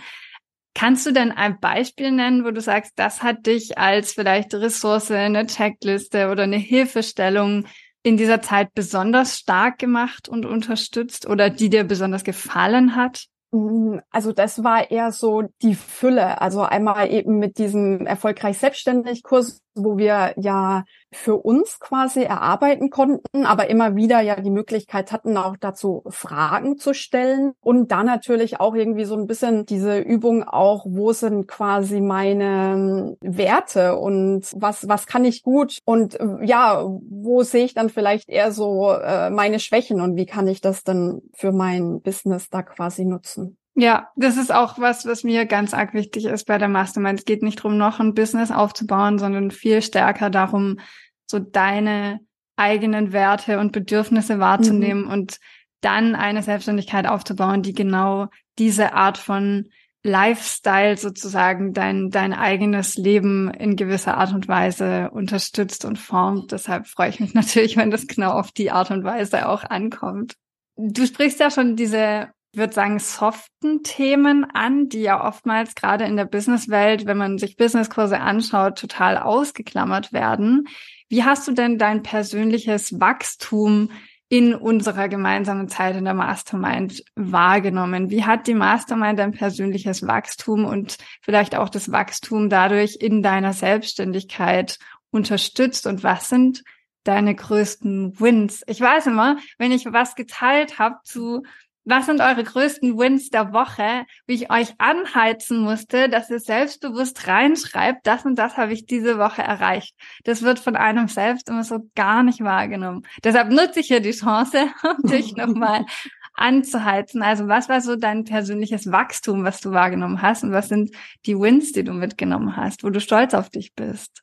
Kannst 0.75 1.07
du 1.07 1.12
denn 1.12 1.31
ein 1.31 1.61
Beispiel 1.61 2.11
nennen, 2.11 2.45
wo 2.45 2.50
du 2.50 2.61
sagst, 2.61 2.93
das 2.97 3.23
hat 3.23 3.47
dich 3.47 3.78
als 3.78 4.12
vielleicht 4.12 4.52
Ressource, 4.54 5.11
eine 5.11 5.47
Checkliste 5.47 6.31
oder 6.31 6.43
eine 6.43 6.57
Hilfestellung 6.57 7.66
in 8.02 8.16
dieser 8.16 8.43
Zeit 8.43 8.75
besonders 8.75 9.38
stark 9.38 9.78
gemacht 9.78 10.28
und 10.28 10.45
unterstützt 10.45 11.26
oder 11.26 11.49
die 11.49 11.71
dir 11.71 11.85
besonders 11.85 12.25
gefallen 12.25 12.97
hat? 12.97 13.26
Mm, 13.52 13.99
also 14.11 14.33
das 14.33 14.64
war 14.64 14.90
eher 14.90 15.12
so 15.12 15.45
die 15.62 15.76
Fülle. 15.76 16.40
Also 16.40 16.62
einmal 16.62 17.11
eben 17.11 17.38
mit 17.38 17.59
diesem 17.59 18.04
erfolgreich 18.04 18.59
selbstständig 18.59 19.23
Kurs, 19.23 19.62
wo 19.75 19.97
wir 19.97 20.35
ja 20.37 20.85
für 21.16 21.37
uns 21.37 21.80
quasi 21.80 22.23
erarbeiten 22.23 22.90
konnten, 22.90 23.47
aber 23.47 23.68
immer 23.68 23.97
wieder 23.97 24.21
ja 24.21 24.40
die 24.40 24.50
Möglichkeit 24.50 25.12
hatten, 25.12 25.37
auch 25.37 25.56
dazu 25.56 26.02
Fragen 26.09 26.78
zu 26.78 26.94
stellen 26.94 27.52
und 27.61 27.90
dann 27.92 28.06
natürlich 28.06 28.61
auch 28.61 28.75
irgendwie 28.75 29.04
so 29.04 29.16
ein 29.16 29.26
bisschen 29.26 29.66
diese 29.66 29.99
Übung 29.99 30.44
auch, 30.44 30.85
wo 30.88 31.12
sind 31.12 31.47
quasi 31.49 32.00
meine 32.00 33.16
Werte 33.21 33.97
und 33.97 34.50
was, 34.54 34.88
was 34.88 35.06
kann 35.06 35.25
ich 35.25 35.42
gut 35.42 35.78
und 35.85 36.18
ja, 36.42 36.85
wo 36.85 37.42
sehe 37.42 37.64
ich 37.64 37.75
dann 37.75 37.90
vielleicht 37.90 38.28
eher 38.28 38.52
so 38.52 38.92
äh, 38.92 39.30
meine 39.30 39.61
Schwächen 39.61 40.00
und 40.00 40.16
wie 40.16 40.26
kann 40.26 40.47
ich 40.47 40.61
das 40.61 40.85
dann 40.85 41.23
für 41.33 41.52
mein 41.52 42.00
Business 42.02 42.50
da 42.50 42.62
quasi 42.62 43.04
nutzen? 43.04 43.56
Ja, 43.76 44.11
das 44.14 44.37
ist 44.37 44.54
auch 44.54 44.78
was, 44.78 45.04
was 45.04 45.25
mir 45.25 45.47
ganz 45.47 45.75
arg 45.75 45.94
wichtig 45.94 46.26
ist 46.26 46.47
bei 46.47 46.59
der 46.59 46.68
Mastermind. 46.68 47.18
Es 47.18 47.25
geht 47.25 47.42
nicht 47.42 47.59
darum, 47.59 47.76
noch 47.76 47.99
ein 47.99 48.14
Business 48.14 48.52
aufzubauen, 48.52 49.18
sondern 49.18 49.50
viel 49.50 49.83
stärker 49.83 50.30
darum, 50.30 50.78
so 51.26 51.38
deine 51.38 52.21
eigenen 52.57 53.12
Werte 53.12 53.59
und 53.59 53.73
Bedürfnisse 53.73 54.38
wahrzunehmen 54.38 55.04
mhm. 55.04 55.11
und 55.11 55.38
dann 55.81 56.14
eine 56.14 56.43
Selbstständigkeit 56.43 57.07
aufzubauen, 57.07 57.62
die 57.62 57.75
genau 57.75 58.28
diese 58.59 58.95
Art 58.95 59.19
von 59.19 59.69
Lifestyle 60.02 60.97
sozusagen 60.97 61.73
dein, 61.73 62.11
dein 62.11 62.35
eigenes 62.35 62.97
Leben 62.97 63.50
in 63.50 63.75
gewisser 63.75 64.19
Art 64.19 64.35
und 64.35 64.49
Weise 64.49 65.11
unterstützt 65.11 65.85
und 65.85 65.99
formt. 65.99 66.52
Deshalb 66.52 66.87
freue 66.87 67.09
ich 67.09 67.21
mich 67.21 67.35
natürlich, 67.35 67.76
wenn 67.76 67.90
das 67.90 68.07
genau 68.07 68.33
auf 68.33 68.52
die 68.52 68.71
Art 68.71 68.90
und 68.90 69.02
Weise 69.02 69.49
auch 69.49 69.64
ankommt. 69.64 70.35
Du 70.76 71.07
sprichst 71.07 71.40
ja 71.40 71.50
schon 71.50 71.76
diese 71.76 72.28
würde 72.57 72.73
sagen, 72.73 72.99
soften 72.99 73.83
Themen 73.83 74.45
an, 74.45 74.88
die 74.88 75.00
ja 75.00 75.26
oftmals 75.26 75.75
gerade 75.75 76.04
in 76.04 76.16
der 76.16 76.25
Businesswelt, 76.25 77.07
wenn 77.07 77.16
man 77.16 77.38
sich 77.38 77.57
Businesskurse 77.57 78.21
anschaut, 78.21 78.78
total 78.78 79.19
ausgeklammert 79.19 80.12
werden. 80.12 80.69
Wie 81.08 81.25
hast 81.25 81.46
du 81.46 81.52
denn 81.52 81.78
dein 81.78 82.02
persönliches 82.02 82.99
Wachstum 83.00 83.90
in 84.28 84.54
unserer 84.54 85.08
gemeinsamen 85.08 85.68
Zeit 85.68 85.96
in 85.96 86.04
der 86.04 86.14
Mastermind 86.14 87.04
wahrgenommen? 87.14 88.11
Wie 88.11 88.25
hat 88.25 88.46
die 88.46 88.54
Mastermind 88.54 89.18
dein 89.18 89.32
persönliches 89.32 90.06
Wachstum 90.06 90.64
und 90.64 90.96
vielleicht 91.20 91.54
auch 91.54 91.68
das 91.68 91.92
Wachstum 91.92 92.49
dadurch 92.49 92.96
in 93.00 93.23
deiner 93.23 93.52
Selbstständigkeit 93.52 94.78
unterstützt 95.11 95.87
und 95.87 96.02
was 96.02 96.28
sind 96.28 96.64
deine 97.04 97.34
größten 97.34 98.18
Wins? 98.18 98.62
Ich 98.66 98.80
weiß 98.80 99.06
immer, 99.06 99.37
wenn 99.58 99.73
ich 99.73 99.84
was 99.87 100.14
geteilt 100.14 100.78
habe 100.78 100.96
zu 101.04 101.42
was 101.85 102.07
sind 102.07 102.21
eure 102.21 102.45
größten 102.45 102.99
Wins 102.99 103.31
der 103.31 103.53
Woche, 103.53 104.07
wie 104.26 104.35
ich 104.35 104.50
euch 104.50 104.75
anheizen 104.79 105.59
musste, 105.59 106.09
dass 106.09 106.31
ihr 106.31 106.41
selbstbewusst 106.41 107.26
reinschreibt, 107.26 108.07
das 108.07 108.25
und 108.25 108.37
das 108.37 108.57
habe 108.57 108.73
ich 108.73 108.87
diese 108.87 109.19
Woche 109.19 109.43
erreicht. 109.43 109.95
Das 110.25 110.43
wird 110.43 110.59
von 110.59 110.76
einem 110.76 111.09
selbst 111.09 111.49
immer 111.49 111.64
so 111.64 111.91
gar 111.95 112.23
nicht 112.23 112.43
wahrgenommen. 112.43 113.03
Deshalb 113.23 113.50
nutze 113.50 113.81
ich 113.81 113.88
hier 113.88 114.00
die 114.00 114.12
Chance, 114.12 114.69
um 115.03 115.11
dich 115.11 115.37
nochmal 115.37 115.85
anzuheizen. 116.35 117.23
Also 117.23 117.49
was 117.49 117.69
war 117.69 117.81
so 117.81 117.97
dein 117.97 118.25
persönliches 118.25 118.91
Wachstum, 118.91 119.45
was 119.45 119.61
du 119.61 119.73
wahrgenommen 119.73 120.23
hast 120.23 120.43
und 120.43 120.53
was 120.53 120.69
sind 120.69 120.91
die 121.26 121.38
Wins, 121.38 121.73
die 121.73 121.85
du 121.85 121.93
mitgenommen 121.93 122.57
hast, 122.57 122.83
wo 122.83 122.91
du 122.91 123.00
stolz 123.00 123.35
auf 123.35 123.50
dich 123.50 123.75
bist? 123.75 124.23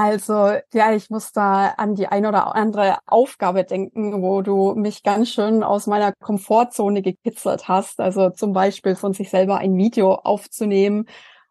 Also 0.00 0.52
ja, 0.72 0.92
ich 0.94 1.10
muss 1.10 1.32
da 1.32 1.70
an 1.76 1.96
die 1.96 2.06
ein 2.06 2.24
oder 2.24 2.54
andere 2.54 2.98
Aufgabe 3.06 3.64
denken, 3.64 4.22
wo 4.22 4.42
du 4.42 4.74
mich 4.76 5.02
ganz 5.02 5.30
schön 5.30 5.64
aus 5.64 5.88
meiner 5.88 6.12
Komfortzone 6.12 7.02
gekitzelt 7.02 7.66
hast. 7.66 7.98
Also 7.98 8.30
zum 8.30 8.52
Beispiel 8.52 8.94
von 8.94 9.12
sich 9.12 9.28
selber 9.28 9.58
ein 9.58 9.76
Video 9.76 10.14
aufzunehmen 10.14 11.06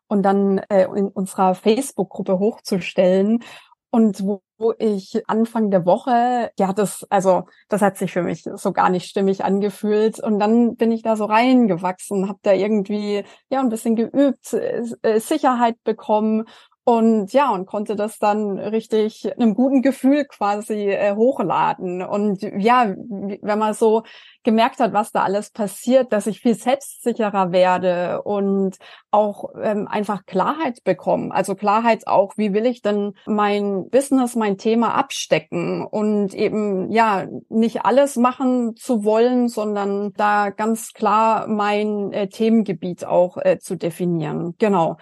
und 0.08 0.24
dann 0.24 0.60
äh, 0.70 0.86
in 0.86 1.10
unserer 1.10 1.56
Facebook-Gruppe 1.56 2.40
hochzustellen. 2.40 3.44
Und 3.90 4.24
wo, 4.26 4.42
wo 4.58 4.74
ich 4.78 5.22
Anfang 5.28 5.70
der 5.70 5.86
Woche, 5.86 6.50
ja, 6.58 6.72
das, 6.72 7.06
also 7.10 7.48
das 7.68 7.82
hat 7.82 7.98
sich 7.98 8.14
für 8.14 8.24
mich 8.24 8.46
so 8.56 8.72
gar 8.72 8.90
nicht 8.90 9.10
stimmig 9.10 9.44
angefühlt. 9.44 10.22
Und 10.22 10.40
dann 10.40 10.78
bin 10.78 10.94
ich 10.94 11.02
da 11.02 11.18
so 11.18 11.26
reingewachsen, 11.26 12.30
habe 12.30 12.40
da 12.44 12.54
irgendwie 12.54 13.26
ja 13.50 13.60
ein 13.60 13.68
bisschen 13.70 13.98
geübt, 13.98 14.54
äh, 14.54 15.20
Sicherheit 15.20 15.76
bekommen 15.84 16.46
und 16.88 17.34
ja, 17.34 17.50
und 17.50 17.66
konnte 17.66 17.98
das 17.98 18.18
dann 18.18 18.58
richtig 18.58 19.30
einem 19.38 19.56
guten 19.56 19.82
Gefühl 19.82 20.24
quasi 20.24 20.90
äh, 20.90 21.16
hochladen. 21.16 22.02
Und 22.02 22.42
ja, 22.44 22.96
wenn 22.96 23.60
man 23.60 23.74
so 23.74 24.04
gemerkt 24.44 24.80
hat, 24.80 24.94
was 24.94 25.12
da 25.12 25.24
alles 25.24 25.50
passiert, 25.50 26.14
dass 26.14 26.28
ich 26.28 26.40
viel 26.40 26.56
selbstsicherer 26.56 27.52
werde 27.52 28.22
und 28.22 28.78
auch 29.12 29.50
ähm, 29.62 29.86
einfach 29.90 30.26
Klarheit 30.26 30.86
bekomme. 30.86 31.36
Also 31.36 31.56
Klarheit 31.56 32.08
auch, 32.08 32.38
wie 32.38 32.54
will 32.54 32.66
ich 32.66 32.82
denn 32.82 33.16
mein 33.26 33.90
Business, 33.90 34.38
mein 34.38 34.58
Thema 34.58 34.96
abstecken 34.96 35.86
und 35.86 36.34
eben 36.34 36.90
ja 36.90 37.28
nicht 37.50 37.84
alles 37.84 38.16
machen 38.16 38.78
zu 38.78 39.04
wollen, 39.04 39.50
sondern 39.50 40.14
da 40.14 40.52
ganz 40.52 40.94
klar 40.94 41.48
mein 41.48 42.14
äh, 42.14 42.30
Themengebiet 42.30 43.04
auch 43.04 43.36
äh, 43.36 43.60
zu 43.60 43.76
definieren. 43.76 44.56
Genau. 44.58 44.96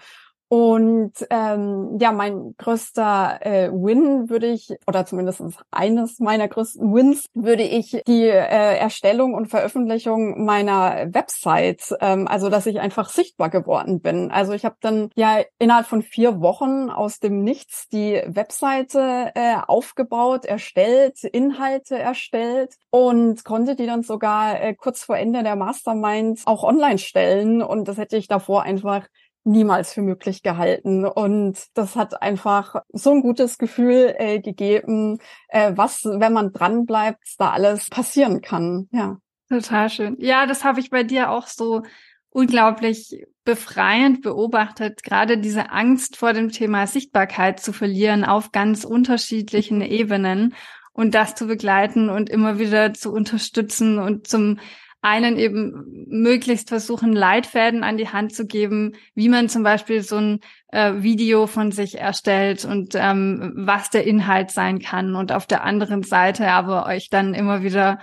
Und 0.48 1.12
ähm, 1.30 1.98
ja, 2.00 2.12
mein 2.12 2.54
größter 2.56 3.38
äh, 3.44 3.70
Win 3.72 4.30
würde 4.30 4.46
ich, 4.46 4.72
oder 4.86 5.04
zumindest 5.04 5.42
eines 5.72 6.20
meiner 6.20 6.46
größten 6.46 6.94
Wins, 6.94 7.26
würde 7.34 7.64
ich 7.64 8.00
die 8.06 8.24
äh, 8.28 8.76
Erstellung 8.78 9.34
und 9.34 9.48
Veröffentlichung 9.48 10.44
meiner 10.44 11.12
Website, 11.12 11.94
ähm, 12.00 12.28
also 12.28 12.48
dass 12.48 12.66
ich 12.66 12.78
einfach 12.78 13.08
sichtbar 13.08 13.50
geworden 13.50 14.00
bin. 14.00 14.30
Also 14.30 14.52
ich 14.52 14.64
habe 14.64 14.76
dann 14.80 15.10
ja 15.16 15.40
innerhalb 15.58 15.86
von 15.86 16.02
vier 16.02 16.40
Wochen 16.40 16.90
aus 16.90 17.18
dem 17.18 17.42
Nichts 17.42 17.88
die 17.88 18.22
Webseite 18.26 19.32
äh, 19.34 19.56
aufgebaut, 19.66 20.44
erstellt, 20.44 21.24
Inhalte 21.24 21.98
erstellt 21.98 22.76
und 22.90 23.44
konnte 23.44 23.74
die 23.74 23.86
dann 23.86 24.02
sogar 24.04 24.60
äh, 24.60 24.74
kurz 24.74 25.02
vor 25.02 25.16
Ende 25.16 25.42
der 25.42 25.56
Mastermind 25.56 26.42
auch 26.44 26.62
online 26.62 26.98
stellen. 26.98 27.62
Und 27.62 27.88
das 27.88 27.96
hätte 27.96 28.16
ich 28.16 28.28
davor 28.28 28.62
einfach 28.62 29.08
niemals 29.46 29.92
für 29.92 30.02
möglich 30.02 30.42
gehalten. 30.42 31.04
Und 31.04 31.58
das 31.74 31.96
hat 31.96 32.20
einfach 32.20 32.82
so 32.92 33.12
ein 33.12 33.22
gutes 33.22 33.58
Gefühl 33.58 34.14
äh, 34.18 34.40
gegeben, 34.40 35.18
äh, 35.48 35.72
was, 35.74 36.04
wenn 36.04 36.32
man 36.32 36.52
dran 36.52 36.84
bleibt, 36.84 37.34
da 37.38 37.50
alles 37.50 37.88
passieren 37.88 38.40
kann. 38.40 38.88
Ja. 38.92 39.18
Total 39.48 39.88
schön. 39.88 40.16
Ja, 40.18 40.46
das 40.46 40.64
habe 40.64 40.80
ich 40.80 40.90
bei 40.90 41.04
dir 41.04 41.30
auch 41.30 41.46
so 41.46 41.82
unglaublich 42.30 43.24
befreiend 43.44 44.22
beobachtet, 44.22 45.02
gerade 45.02 45.38
diese 45.38 45.70
Angst 45.70 46.16
vor 46.16 46.32
dem 46.32 46.50
Thema 46.50 46.86
Sichtbarkeit 46.86 47.60
zu 47.60 47.72
verlieren 47.72 48.24
auf 48.24 48.50
ganz 48.50 48.84
unterschiedlichen 48.84 49.80
Ebenen 49.80 50.54
und 50.92 51.14
das 51.14 51.34
zu 51.34 51.46
begleiten 51.46 52.10
und 52.10 52.28
immer 52.28 52.58
wieder 52.58 52.92
zu 52.92 53.12
unterstützen 53.12 53.98
und 53.98 54.26
zum 54.26 54.58
einen 55.06 55.38
eben 55.38 56.06
möglichst 56.08 56.68
versuchen, 56.68 57.12
Leitfäden 57.12 57.84
an 57.84 57.96
die 57.96 58.08
Hand 58.08 58.34
zu 58.34 58.44
geben, 58.44 58.96
wie 59.14 59.28
man 59.28 59.48
zum 59.48 59.62
Beispiel 59.62 60.02
so 60.02 60.16
ein 60.16 60.40
äh, 60.72 60.94
Video 60.96 61.46
von 61.46 61.70
sich 61.70 61.98
erstellt 61.98 62.64
und 62.64 62.96
ähm, 62.96 63.52
was 63.54 63.88
der 63.90 64.04
Inhalt 64.04 64.50
sein 64.50 64.80
kann. 64.80 65.14
Und 65.14 65.30
auf 65.30 65.46
der 65.46 65.62
anderen 65.62 66.02
Seite 66.02 66.48
aber 66.48 66.86
euch 66.86 67.08
dann 67.08 67.34
immer 67.34 67.62
wieder 67.62 68.00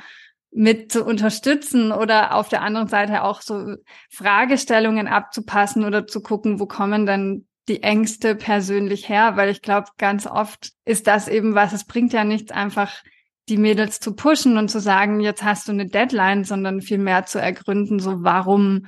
mit 0.50 0.94
zu 0.94 1.04
unterstützen 1.04 1.92
oder 1.92 2.36
auf 2.36 2.48
der 2.48 2.62
anderen 2.62 2.88
Seite 2.88 3.24
auch 3.24 3.42
so 3.42 3.76
Fragestellungen 4.10 5.08
abzupassen 5.08 5.84
oder 5.84 6.08
zu 6.08 6.22
gucken, 6.22 6.62
wo 6.62 6.68
kommen 6.68 7.06
dann 7.06 7.46
die 7.68 7.84
Ängste 7.84 8.34
persönlich 8.36 9.10
her, 9.10 9.36
weil 9.36 9.50
ich 9.50 9.62
glaube, 9.62 9.88
ganz 9.98 10.26
oft 10.26 10.72
ist 10.86 11.08
das 11.08 11.28
eben 11.28 11.54
was, 11.54 11.74
es 11.74 11.86
bringt 11.86 12.14
ja 12.14 12.24
nichts 12.24 12.52
einfach 12.52 13.04
die 13.50 13.58
Mädels 13.58 14.00
zu 14.00 14.16
pushen 14.16 14.58
und 14.58 14.70
zu 14.70 14.80
sagen, 14.80 15.20
jetzt 15.20 15.44
hast 15.44 15.68
du 15.68 15.72
eine 15.72 15.88
Deadline, 15.88 16.44
sondern 16.44 16.82
viel 16.82 16.98
mehr 16.98 17.26
zu 17.26 17.40
ergründen, 17.40 18.00
so 18.00 18.24
warum 18.24 18.88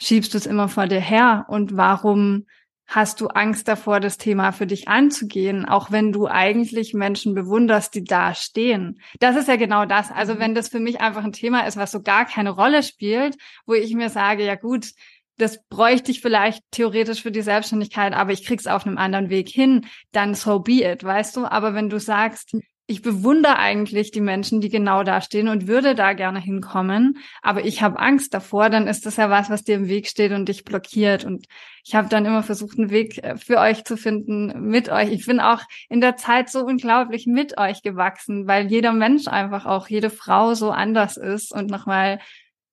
schiebst 0.00 0.34
du 0.34 0.38
es 0.38 0.46
immer 0.46 0.68
vor 0.68 0.86
dir 0.86 1.00
her 1.00 1.46
und 1.48 1.76
warum 1.76 2.46
hast 2.86 3.20
du 3.20 3.28
Angst 3.28 3.66
davor, 3.66 3.98
das 3.98 4.18
Thema 4.18 4.52
für 4.52 4.66
dich 4.66 4.88
anzugehen, 4.88 5.64
auch 5.64 5.90
wenn 5.90 6.12
du 6.12 6.26
eigentlich 6.26 6.92
Menschen 6.92 7.34
bewunderst, 7.34 7.94
die 7.94 8.04
da 8.04 8.34
stehen. 8.34 9.00
Das 9.20 9.36
ist 9.36 9.48
ja 9.48 9.56
genau 9.56 9.86
das. 9.86 10.10
Also 10.10 10.34
mhm. 10.34 10.40
wenn 10.40 10.54
das 10.54 10.68
für 10.68 10.80
mich 10.80 11.00
einfach 11.00 11.24
ein 11.24 11.32
Thema 11.32 11.66
ist, 11.66 11.76
was 11.76 11.92
so 11.92 12.02
gar 12.02 12.26
keine 12.26 12.50
Rolle 12.50 12.82
spielt, 12.82 13.36
wo 13.66 13.74
ich 13.74 13.94
mir 13.94 14.10
sage, 14.10 14.44
ja 14.44 14.54
gut, 14.54 14.90
das 15.38 15.64
bräuchte 15.68 16.10
ich 16.10 16.20
vielleicht 16.20 16.62
theoretisch 16.70 17.22
für 17.22 17.32
die 17.32 17.42
Selbstständigkeit, 17.42 18.12
aber 18.12 18.32
ich 18.32 18.44
krieg's 18.44 18.66
auf 18.66 18.86
einem 18.86 18.98
anderen 18.98 19.30
Weg 19.30 19.48
hin, 19.48 19.86
dann 20.12 20.34
so 20.34 20.60
be 20.60 20.84
it, 20.84 21.02
weißt 21.02 21.36
du? 21.36 21.46
Aber 21.46 21.74
wenn 21.74 21.88
du 21.88 21.98
sagst, 21.98 22.56
ich 22.86 23.00
bewundere 23.00 23.58
eigentlich 23.58 24.10
die 24.10 24.20
Menschen, 24.20 24.60
die 24.60 24.68
genau 24.68 25.04
da 25.04 25.22
stehen 25.22 25.48
und 25.48 25.66
würde 25.66 25.94
da 25.94 26.12
gerne 26.12 26.38
hinkommen, 26.38 27.18
aber 27.40 27.64
ich 27.64 27.80
habe 27.80 27.98
Angst 27.98 28.34
davor, 28.34 28.68
dann 28.68 28.86
ist 28.86 29.06
das 29.06 29.16
ja 29.16 29.30
was, 29.30 29.48
was 29.48 29.64
dir 29.64 29.76
im 29.76 29.88
Weg 29.88 30.06
steht 30.06 30.32
und 30.32 30.48
dich 30.48 30.64
blockiert. 30.64 31.24
Und 31.24 31.46
ich 31.82 31.94
habe 31.94 32.08
dann 32.08 32.26
immer 32.26 32.42
versucht, 32.42 32.78
einen 32.78 32.90
Weg 32.90 33.22
äh, 33.24 33.36
für 33.36 33.58
euch 33.58 33.84
zu 33.84 33.96
finden, 33.96 34.68
mit 34.68 34.90
euch. 34.90 35.10
Ich 35.12 35.24
bin 35.24 35.40
auch 35.40 35.62
in 35.88 36.02
der 36.02 36.16
Zeit 36.16 36.50
so 36.50 36.60
unglaublich 36.64 37.26
mit 37.26 37.56
euch 37.56 37.82
gewachsen, 37.82 38.46
weil 38.46 38.66
jeder 38.66 38.92
Mensch 38.92 39.28
einfach 39.28 39.64
auch, 39.64 39.88
jede 39.88 40.10
Frau 40.10 40.52
so 40.54 40.70
anders 40.70 41.16
ist 41.16 41.52
und 41.52 41.70
nochmal 41.70 42.20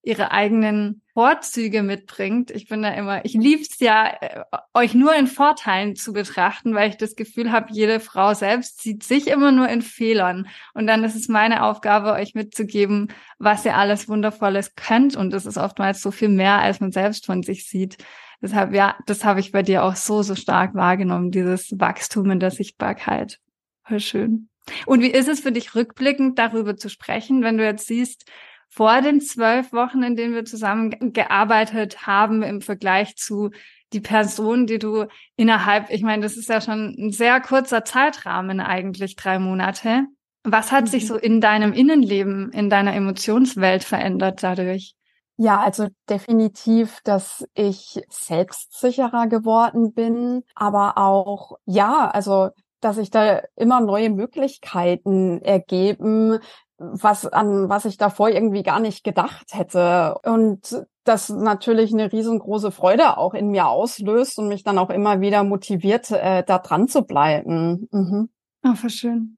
ihre 0.03 0.31
eigenen 0.31 1.01
Vorzüge 1.13 1.83
mitbringt. 1.83 2.49
Ich 2.51 2.67
bin 2.67 2.81
da 2.81 2.89
immer, 2.89 3.23
ich 3.23 3.33
lieb's 3.33 3.79
ja, 3.79 4.07
äh, 4.07 4.43
euch 4.73 4.93
nur 4.95 5.13
in 5.13 5.27
Vorteilen 5.27 5.95
zu 5.95 6.13
betrachten, 6.13 6.73
weil 6.73 6.89
ich 6.89 6.97
das 6.97 7.15
Gefühl 7.15 7.51
habe, 7.51 7.67
jede 7.71 7.99
Frau 7.99 8.33
selbst 8.33 8.81
sieht 8.81 9.03
sich 9.03 9.27
immer 9.27 9.51
nur 9.51 9.69
in 9.69 9.81
Fehlern. 9.81 10.47
Und 10.73 10.87
dann 10.87 11.03
ist 11.03 11.15
es 11.15 11.27
meine 11.27 11.63
Aufgabe, 11.63 12.13
euch 12.13 12.33
mitzugeben, 12.33 13.09
was 13.37 13.65
ihr 13.65 13.75
alles 13.75 14.09
Wundervolles 14.09 14.75
könnt. 14.75 15.15
Und 15.15 15.31
das 15.31 15.45
ist 15.45 15.57
oftmals 15.57 16.01
so 16.01 16.09
viel 16.11 16.29
mehr, 16.29 16.59
als 16.59 16.79
man 16.79 16.91
selbst 16.91 17.25
von 17.25 17.43
sich 17.43 17.67
sieht. 17.67 17.97
Deshalb, 18.41 18.73
ja, 18.73 18.97
das 19.05 19.23
habe 19.23 19.39
ich 19.39 19.51
bei 19.51 19.61
dir 19.61 19.83
auch 19.83 19.95
so, 19.95 20.23
so 20.23 20.33
stark 20.33 20.73
wahrgenommen, 20.73 21.29
dieses 21.29 21.79
Wachstum 21.79 22.31
in 22.31 22.39
der 22.39 22.51
Sichtbarkeit. 22.51 23.39
Voll 23.83 23.99
schön. 23.99 24.49
Und 24.85 25.01
wie 25.01 25.11
ist 25.11 25.27
es 25.27 25.41
für 25.41 25.51
dich 25.51 25.75
rückblickend 25.75 26.39
darüber 26.39 26.75
zu 26.75 26.89
sprechen, 26.89 27.43
wenn 27.43 27.57
du 27.57 27.63
jetzt 27.63 27.87
siehst, 27.87 28.25
vor 28.73 29.01
den 29.01 29.19
zwölf 29.19 29.73
Wochen, 29.73 30.01
in 30.01 30.15
denen 30.15 30.33
wir 30.33 30.45
zusammengearbeitet 30.45 32.07
haben, 32.07 32.41
im 32.41 32.61
Vergleich 32.61 33.17
zu 33.17 33.51
die 33.91 33.99
Person, 33.99 34.65
die 34.65 34.79
du 34.79 35.07
innerhalb, 35.35 35.89
ich 35.89 36.01
meine, 36.01 36.23
das 36.23 36.37
ist 36.37 36.47
ja 36.47 36.61
schon 36.61 36.95
ein 36.97 37.11
sehr 37.11 37.41
kurzer 37.41 37.83
Zeitrahmen 37.83 38.61
eigentlich, 38.61 39.17
drei 39.17 39.39
Monate. 39.39 40.05
Was 40.43 40.71
hat 40.71 40.87
sich 40.87 41.03
mhm. 41.03 41.07
so 41.07 41.15
in 41.17 41.41
deinem 41.41 41.73
Innenleben, 41.73 42.49
in 42.51 42.69
deiner 42.69 42.95
Emotionswelt 42.95 43.83
verändert 43.83 44.41
dadurch? 44.41 44.95
Ja, 45.35 45.59
also 45.59 45.87
definitiv, 46.09 46.99
dass 47.03 47.45
ich 47.53 48.01
selbstsicherer 48.09 49.27
geworden 49.27 49.93
bin, 49.93 50.43
aber 50.55 50.97
auch, 50.97 51.57
ja, 51.65 52.09
also, 52.09 52.49
dass 52.79 52.95
sich 52.95 53.09
da 53.09 53.41
immer 53.55 53.81
neue 53.81 54.09
Möglichkeiten 54.09 55.41
ergeben, 55.41 56.39
was 56.81 57.27
an 57.27 57.69
was 57.69 57.85
ich 57.85 57.97
davor 57.97 58.29
irgendwie 58.29 58.63
gar 58.63 58.79
nicht 58.79 59.03
gedacht 59.03 59.53
hätte 59.53 60.17
und 60.23 60.85
das 61.03 61.29
natürlich 61.29 61.93
eine 61.93 62.11
riesengroße 62.11 62.71
Freude 62.71 63.17
auch 63.17 63.33
in 63.33 63.49
mir 63.49 63.67
auslöst 63.67 64.37
und 64.37 64.47
mich 64.47 64.63
dann 64.63 64.77
auch 64.77 64.89
immer 64.89 65.21
wieder 65.21 65.43
motiviert, 65.43 66.11
äh, 66.11 66.43
da 66.43 66.59
dran 66.59 66.87
zu 66.87 67.03
bleiben. 67.03 67.87
Mhm. 67.91 68.29
Oh, 68.63 68.75
voll 68.75 68.89
schön. 68.89 69.37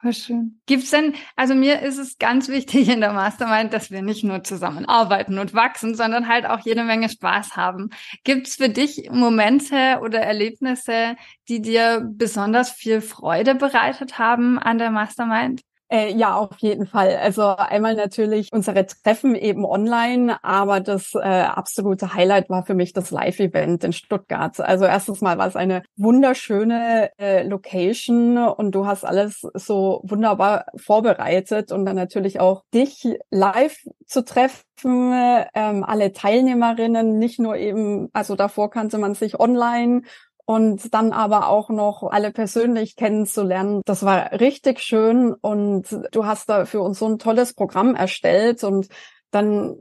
Voll 0.00 0.12
schön. 0.12 0.60
Gibt's 0.66 0.90
denn, 0.90 1.14
also 1.34 1.56
mir 1.56 1.82
ist 1.82 1.98
es 1.98 2.18
ganz 2.18 2.48
wichtig 2.48 2.88
in 2.88 3.00
der 3.00 3.12
Mastermind, 3.12 3.72
dass 3.72 3.90
wir 3.90 4.00
nicht 4.00 4.22
nur 4.22 4.44
zusammenarbeiten 4.44 5.38
und 5.38 5.54
wachsen, 5.54 5.96
sondern 5.96 6.28
halt 6.28 6.46
auch 6.46 6.60
jede 6.60 6.84
Menge 6.84 7.08
Spaß 7.08 7.56
haben. 7.56 7.90
Gibt's 8.22 8.56
für 8.56 8.68
dich 8.68 9.10
Momente 9.10 9.98
oder 10.00 10.20
Erlebnisse, 10.20 11.16
die 11.48 11.60
dir 11.60 12.06
besonders 12.12 12.70
viel 12.70 13.00
Freude 13.00 13.56
bereitet 13.56 14.18
haben 14.18 14.58
an 14.58 14.78
der 14.78 14.92
Mastermind? 14.92 15.62
Äh, 15.90 16.12
ja, 16.14 16.36
auf 16.36 16.58
jeden 16.58 16.86
Fall. 16.86 17.16
Also 17.16 17.42
einmal 17.56 17.94
natürlich 17.94 18.50
unsere 18.52 18.84
Treffen 18.86 19.34
eben 19.34 19.64
online, 19.64 20.36
aber 20.44 20.80
das 20.80 21.14
äh, 21.14 21.18
absolute 21.20 22.12
Highlight 22.12 22.50
war 22.50 22.66
für 22.66 22.74
mich 22.74 22.92
das 22.92 23.10
Live-Event 23.10 23.84
in 23.84 23.94
Stuttgart. 23.94 24.60
Also 24.60 24.84
erstens 24.84 25.22
mal 25.22 25.38
war 25.38 25.46
es 25.46 25.56
eine 25.56 25.82
wunderschöne 25.96 27.10
äh, 27.18 27.42
Location 27.42 28.36
und 28.36 28.72
du 28.74 28.84
hast 28.86 29.04
alles 29.04 29.40
so 29.54 30.02
wunderbar 30.04 30.66
vorbereitet 30.76 31.72
und 31.72 31.86
dann 31.86 31.96
natürlich 31.96 32.38
auch 32.38 32.64
dich 32.74 33.08
live 33.30 33.78
zu 34.06 34.24
treffen, 34.26 34.62
ähm, 34.84 35.84
alle 35.84 36.12
Teilnehmerinnen, 36.12 37.18
nicht 37.18 37.38
nur 37.40 37.56
eben, 37.56 38.08
also 38.12 38.36
davor 38.36 38.70
kannte 38.70 38.98
man 38.98 39.14
sich 39.14 39.40
online 39.40 40.02
und 40.48 40.94
dann 40.94 41.12
aber 41.12 41.48
auch 41.48 41.68
noch 41.68 42.04
alle 42.04 42.32
persönlich 42.32 42.96
kennenzulernen. 42.96 43.82
Das 43.84 44.02
war 44.02 44.32
richtig 44.32 44.80
schön 44.80 45.34
und 45.34 45.84
du 46.10 46.24
hast 46.24 46.48
da 46.48 46.64
für 46.64 46.80
uns 46.80 47.00
so 47.00 47.06
ein 47.06 47.18
tolles 47.18 47.52
Programm 47.52 47.94
erstellt 47.94 48.64
und 48.64 48.88
dann 49.30 49.76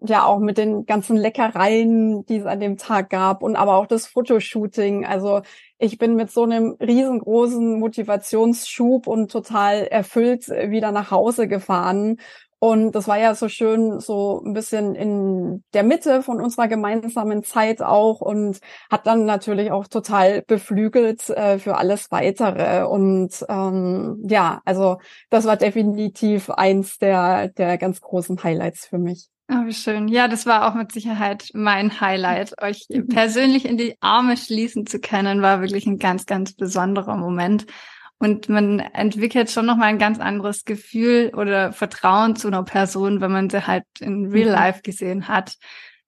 ja 0.00 0.24
auch 0.24 0.38
mit 0.38 0.56
den 0.56 0.86
ganzen 0.86 1.16
Leckereien, 1.16 2.24
die 2.26 2.36
es 2.36 2.46
an 2.46 2.60
dem 2.60 2.76
Tag 2.76 3.10
gab 3.10 3.42
und 3.42 3.56
aber 3.56 3.74
auch 3.74 3.88
das 3.88 4.06
Fotoshooting. 4.06 5.04
Also 5.04 5.42
ich 5.78 5.98
bin 5.98 6.14
mit 6.14 6.30
so 6.30 6.44
einem 6.44 6.76
riesengroßen 6.80 7.80
Motivationsschub 7.80 9.08
und 9.08 9.32
total 9.32 9.82
erfüllt 9.88 10.48
wieder 10.48 10.92
nach 10.92 11.10
Hause 11.10 11.48
gefahren 11.48 12.18
und 12.64 12.92
das 12.92 13.08
war 13.08 13.18
ja 13.18 13.34
so 13.34 13.50
schön, 13.50 14.00
so 14.00 14.42
ein 14.42 14.54
bisschen 14.54 14.94
in 14.94 15.62
der 15.74 15.82
Mitte 15.82 16.22
von 16.22 16.40
unserer 16.40 16.66
gemeinsamen 16.66 17.44
Zeit 17.44 17.82
auch 17.82 18.22
und 18.22 18.58
hat 18.90 19.06
dann 19.06 19.26
natürlich 19.26 19.70
auch 19.70 19.86
total 19.86 20.40
beflügelt 20.46 21.28
äh, 21.28 21.58
für 21.58 21.76
alles 21.76 22.10
weitere. 22.10 22.86
Und 22.86 23.44
ähm, 23.50 24.18
ja, 24.26 24.62
also 24.64 24.96
das 25.28 25.44
war 25.44 25.58
definitiv 25.58 26.48
eins 26.48 26.96
der, 26.96 27.48
der 27.48 27.76
ganz 27.76 28.00
großen 28.00 28.42
Highlights 28.42 28.86
für 28.86 28.96
mich. 28.96 29.28
Oh, 29.50 29.66
wie 29.66 29.74
schön. 29.74 30.08
Ja, 30.08 30.26
das 30.26 30.46
war 30.46 30.66
auch 30.66 30.74
mit 30.74 30.90
Sicherheit 30.90 31.50
mein 31.52 32.00
Highlight. 32.00 32.54
Euch 32.62 32.86
persönlich 33.10 33.66
in 33.66 33.76
die 33.76 33.94
Arme 34.00 34.38
schließen 34.38 34.86
zu 34.86 35.00
können, 35.00 35.42
war 35.42 35.60
wirklich 35.60 35.84
ein 35.84 35.98
ganz, 35.98 36.24
ganz 36.24 36.54
besonderer 36.54 37.18
Moment. 37.18 37.66
Und 38.18 38.48
man 38.48 38.78
entwickelt 38.78 39.50
schon 39.50 39.66
nochmal 39.66 39.88
ein 39.88 39.98
ganz 39.98 40.18
anderes 40.20 40.64
Gefühl 40.64 41.32
oder 41.34 41.72
Vertrauen 41.72 42.36
zu 42.36 42.48
einer 42.48 42.62
Person, 42.62 43.20
wenn 43.20 43.32
man 43.32 43.50
sie 43.50 43.66
halt 43.66 43.84
in 44.00 44.26
Real 44.26 44.48
mhm. 44.48 44.54
Life 44.54 44.82
gesehen 44.82 45.28
hat. 45.28 45.56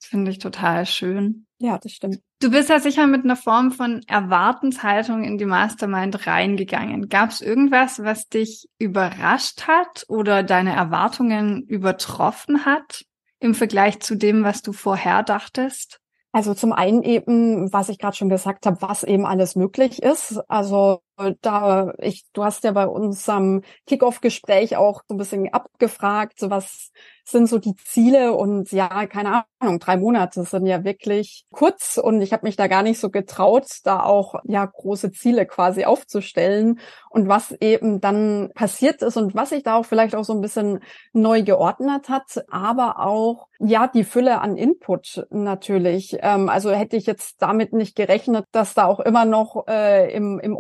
Das 0.01 0.09
finde 0.09 0.31
ich 0.31 0.39
total 0.39 0.87
schön. 0.87 1.47
Ja, 1.59 1.79
das 1.79 1.93
stimmt. 1.93 2.21
Du 2.39 2.51
bist 2.51 2.69
ja 2.69 2.81
sicher 2.81 3.07
mit 3.07 3.25
einer 3.25 3.37
Form 3.37 3.73
von 3.73 4.03
Erwartenshaltung 4.07 5.25
in 5.25 5.39
die 5.39 5.47
Mastermind 5.47 6.27
reingegangen. 6.27 7.09
Gab 7.09 7.31
es 7.31 7.41
irgendwas, 7.41 8.03
was 8.03 8.29
dich 8.29 8.69
überrascht 8.79 9.67
hat 9.67 10.05
oder 10.09 10.43
deine 10.43 10.75
Erwartungen 10.75 11.63
übertroffen 11.63 12.67
hat 12.67 13.05
im 13.41 13.55
Vergleich 13.55 14.01
zu 14.01 14.17
dem, 14.17 14.45
was 14.45 14.61
du 14.61 14.73
vorher 14.73 15.23
dachtest? 15.23 16.01
Also 16.31 16.53
zum 16.53 16.75
einen 16.75 17.03
eben, 17.03 17.73
was 17.73 17.89
ich 17.89 17.99
gerade 17.99 18.17
schon 18.17 18.29
gesagt 18.29 18.67
habe, 18.67 18.83
was 18.83 19.03
eben 19.03 19.25
alles 19.25 19.57
möglich 19.57 20.03
ist. 20.03 20.39
Also 20.49 21.01
da 21.41 21.93
ich, 21.99 22.25
du 22.33 22.45
hast 22.45 22.65
ja 22.65 22.73
bei 22.73 22.87
unserem 22.87 23.63
Kickoff-Gespräch 23.87 24.77
auch 24.77 25.03
so 25.09 25.15
ein 25.15 25.19
bisschen 25.19 25.53
abgefragt, 25.53 26.39
so 26.39 26.51
was 26.51 26.91
sind 27.29 27.49
so 27.49 27.59
die 27.59 27.75
Ziele? 27.77 28.33
Und 28.33 28.71
ja, 28.73 29.07
keine 29.07 29.45
Ahnung, 29.59 29.81
drei 29.81 29.97
Monate 29.97 30.45
sind 30.45 30.67
ja 30.67 30.85
wirklich 30.85 31.45
kurz. 31.51 31.99
Und 31.99 32.23
ich 32.23 32.33
habe 32.33 32.47
mich 32.47 32.57
da 32.57 32.69
gar 32.69 32.83
nicht 32.83 33.01
so 33.01 33.11
getraut, 33.11 33.67
da 33.85 34.03
auch 34.03 34.37
ja 34.45 34.65
große 34.65 35.11
Ziele 35.11 35.47
quasi 35.47 35.85
aufzustellen. 35.85 36.79
Und 37.11 37.29
was 37.29 37.53
eben 37.61 38.01
dann 38.01 38.51
passiert 38.55 39.03
ist 39.03 39.17
und 39.17 39.35
was 39.35 39.51
sich 39.51 39.63
da 39.65 39.77
auch 39.77 39.87
vielleicht 39.87 40.15
auch 40.15 40.25
so 40.25 40.35
ein 40.35 40.41
bisschen 40.41 40.81
neu 41.13 41.43
geordnet 41.43 42.09
hat, 42.09 42.45
aber 42.49 43.01
auch 43.01 43.49
ja 43.59 43.89
die 43.89 44.05
Fülle 44.05 44.41
an 44.41 44.57
Input 44.57 45.27
natürlich. 45.31 46.19
Ähm, 46.21 46.49
also 46.49 46.71
hätte 46.71 46.97
ich 46.97 47.07
jetzt 47.07 47.43
damit 47.43 47.73
nicht 47.73 47.97
gerechnet, 47.97 48.45
dass 48.53 48.75
da 48.75 48.85
auch 48.87 49.01
immer 49.01 49.25
noch 49.25 49.67
äh, 49.67 50.13
im, 50.15 50.39
im 50.39 50.55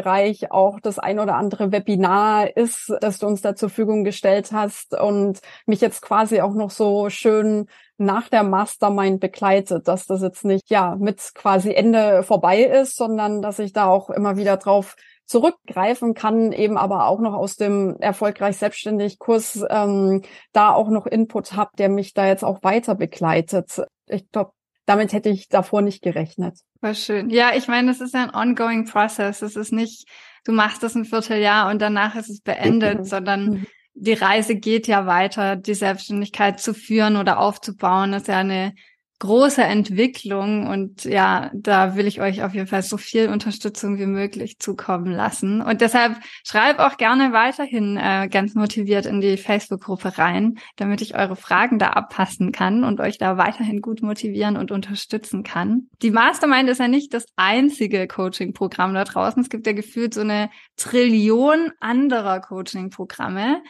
Online-Bereich 0.00 0.50
auch 0.50 0.80
das 0.80 0.98
ein 0.98 1.18
oder 1.18 1.36
andere 1.36 1.72
Webinar 1.72 2.56
ist, 2.56 2.92
das 3.00 3.18
du 3.18 3.26
uns 3.26 3.42
da 3.42 3.54
zur 3.54 3.68
Verfügung 3.68 4.04
gestellt 4.04 4.52
hast 4.52 4.98
und 4.98 5.40
mich 5.66 5.80
jetzt 5.80 6.02
quasi 6.02 6.40
auch 6.40 6.54
noch 6.54 6.70
so 6.70 7.10
schön 7.10 7.66
nach 7.98 8.28
der 8.28 8.42
Mastermind 8.42 9.20
begleitet, 9.20 9.86
dass 9.88 10.06
das 10.06 10.22
jetzt 10.22 10.44
nicht 10.44 10.70
ja 10.70 10.96
mit 10.98 11.20
quasi 11.34 11.72
Ende 11.72 12.22
vorbei 12.22 12.62
ist, 12.62 12.96
sondern 12.96 13.42
dass 13.42 13.58
ich 13.58 13.72
da 13.72 13.86
auch 13.86 14.10
immer 14.10 14.36
wieder 14.36 14.56
drauf 14.56 14.96
zurückgreifen 15.26 16.14
kann, 16.14 16.50
eben 16.50 16.76
aber 16.76 17.06
auch 17.06 17.20
noch 17.20 17.34
aus 17.34 17.56
dem 17.56 17.96
erfolgreich 18.00 18.56
selbstständig 18.56 19.18
Kurs 19.18 19.64
ähm, 19.70 20.22
da 20.52 20.72
auch 20.72 20.88
noch 20.88 21.06
Input 21.06 21.52
habe, 21.52 21.70
der 21.78 21.88
mich 21.88 22.14
da 22.14 22.26
jetzt 22.26 22.42
auch 22.42 22.62
weiter 22.62 22.96
begleitet. 22.96 23.82
Ich 24.06 24.28
glaube, 24.30 24.52
damit 24.86 25.12
hätte 25.12 25.28
ich 25.28 25.48
davor 25.48 25.82
nicht 25.82 26.02
gerechnet. 26.02 26.58
War 26.80 26.94
schön. 26.94 27.30
Ja, 27.30 27.54
ich 27.54 27.68
meine, 27.68 27.90
es 27.90 28.00
ist 28.00 28.14
ein 28.14 28.34
ongoing 28.34 28.86
process. 28.86 29.42
Es 29.42 29.56
ist 29.56 29.72
nicht, 29.72 30.08
du 30.44 30.52
machst 30.52 30.82
das 30.82 30.94
ein 30.94 31.04
Vierteljahr 31.04 31.70
und 31.70 31.80
danach 31.80 32.16
ist 32.16 32.30
es 32.30 32.40
beendet, 32.40 33.00
mhm. 33.00 33.04
sondern 33.04 33.44
mhm 33.50 33.66
die 33.94 34.12
Reise 34.14 34.56
geht 34.56 34.86
ja 34.86 35.06
weiter, 35.06 35.56
die 35.56 35.74
Selbstständigkeit 35.74 36.60
zu 36.60 36.74
führen 36.74 37.16
oder 37.16 37.38
aufzubauen, 37.38 38.12
ist 38.12 38.28
ja 38.28 38.38
eine 38.38 38.74
große 39.20 39.62
Entwicklung 39.62 40.66
und 40.66 41.04
ja, 41.04 41.50
da 41.52 41.94
will 41.94 42.06
ich 42.06 42.22
euch 42.22 42.42
auf 42.42 42.54
jeden 42.54 42.66
Fall 42.66 42.82
so 42.82 42.96
viel 42.96 43.28
Unterstützung 43.28 43.98
wie 43.98 44.06
möglich 44.06 44.58
zukommen 44.58 45.12
lassen. 45.12 45.60
Und 45.60 45.82
deshalb 45.82 46.16
schreib 46.42 46.78
auch 46.78 46.96
gerne 46.96 47.32
weiterhin 47.32 47.98
äh, 47.98 48.28
ganz 48.30 48.54
motiviert 48.54 49.04
in 49.04 49.20
die 49.20 49.36
Facebook-Gruppe 49.36 50.16
rein, 50.16 50.58
damit 50.76 51.02
ich 51.02 51.14
eure 51.14 51.36
Fragen 51.36 51.78
da 51.78 51.90
abpassen 51.90 52.50
kann 52.50 52.82
und 52.82 52.98
euch 52.98 53.18
da 53.18 53.36
weiterhin 53.36 53.82
gut 53.82 54.00
motivieren 54.00 54.56
und 54.56 54.70
unterstützen 54.72 55.42
kann. 55.42 55.88
Die 56.00 56.10
Mastermind 56.10 56.70
ist 56.70 56.80
ja 56.80 56.88
nicht 56.88 57.12
das 57.12 57.26
einzige 57.36 58.08
Coaching-Programm 58.08 58.94
da 58.94 59.04
draußen. 59.04 59.42
Es 59.42 59.50
gibt 59.50 59.66
ja 59.66 59.74
gefühlt 59.74 60.14
so 60.14 60.22
eine 60.22 60.48
Trillion 60.76 61.72
anderer 61.78 62.40
Coaching-Programme. 62.40 63.62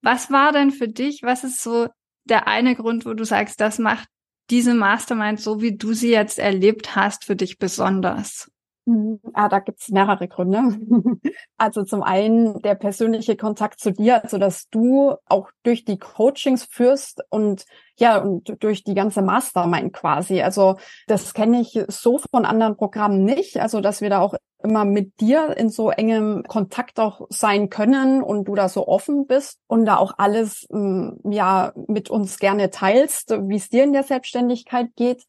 Was 0.00 0.30
war 0.30 0.52
denn 0.52 0.70
für 0.70 0.86
dich, 0.86 1.22
was 1.24 1.42
ist 1.42 1.60
so 1.60 1.88
der 2.24 2.46
eine 2.46 2.76
Grund, 2.76 3.04
wo 3.04 3.14
du 3.14 3.24
sagst, 3.24 3.60
das 3.60 3.80
macht 3.80 4.08
diese 4.52 4.74
Mastermind, 4.74 5.40
so 5.40 5.60
wie 5.62 5.76
du 5.76 5.94
sie 5.94 6.10
jetzt 6.10 6.38
erlebt 6.38 6.94
hast, 6.94 7.24
für 7.24 7.34
dich 7.34 7.58
besonders? 7.58 8.52
Mhm. 8.84 9.20
Ah, 9.32 9.48
da 9.48 9.60
gibt's 9.60 9.88
mehrere 9.88 10.28
Gründe. 10.28 10.60
Also 11.56 11.84
zum 11.84 12.02
einen 12.02 12.60
der 12.62 12.74
persönliche 12.74 13.36
Kontakt 13.36 13.78
zu 13.78 13.92
dir, 13.92 14.24
also 14.24 14.36
dass 14.36 14.68
du 14.68 15.14
auch 15.26 15.50
durch 15.62 15.84
die 15.84 15.96
Coachings 15.98 16.64
führst 16.64 17.22
und 17.30 17.64
ja, 17.98 18.18
und 18.18 18.56
durch 18.62 18.84
die 18.84 18.94
ganze 18.94 19.22
Mastermind 19.22 19.92
quasi. 19.92 20.42
Also 20.42 20.76
das 21.06 21.34
kenne 21.34 21.60
ich 21.60 21.78
so 21.88 22.18
von 22.30 22.44
anderen 22.44 22.76
Programmen 22.76 23.24
nicht. 23.24 23.60
Also 23.60 23.80
dass 23.80 24.00
wir 24.00 24.10
da 24.10 24.20
auch 24.20 24.34
immer 24.62 24.84
mit 24.84 25.20
dir 25.20 25.56
in 25.56 25.68
so 25.68 25.90
engem 25.90 26.44
Kontakt 26.44 27.00
auch 27.00 27.26
sein 27.28 27.68
können 27.68 28.22
und 28.22 28.44
du 28.44 28.54
da 28.54 28.68
so 28.68 28.86
offen 28.86 29.26
bist 29.26 29.58
und 29.66 29.84
da 29.84 29.96
auch 29.96 30.14
alles 30.18 30.66
mm, 30.70 31.30
ja 31.30 31.72
mit 31.88 32.10
uns 32.10 32.38
gerne 32.38 32.70
teilst, 32.70 33.30
wie 33.48 33.56
es 33.56 33.68
dir 33.68 33.84
in 33.84 33.92
der 33.92 34.04
Selbstständigkeit 34.04 34.88
geht. 34.96 35.24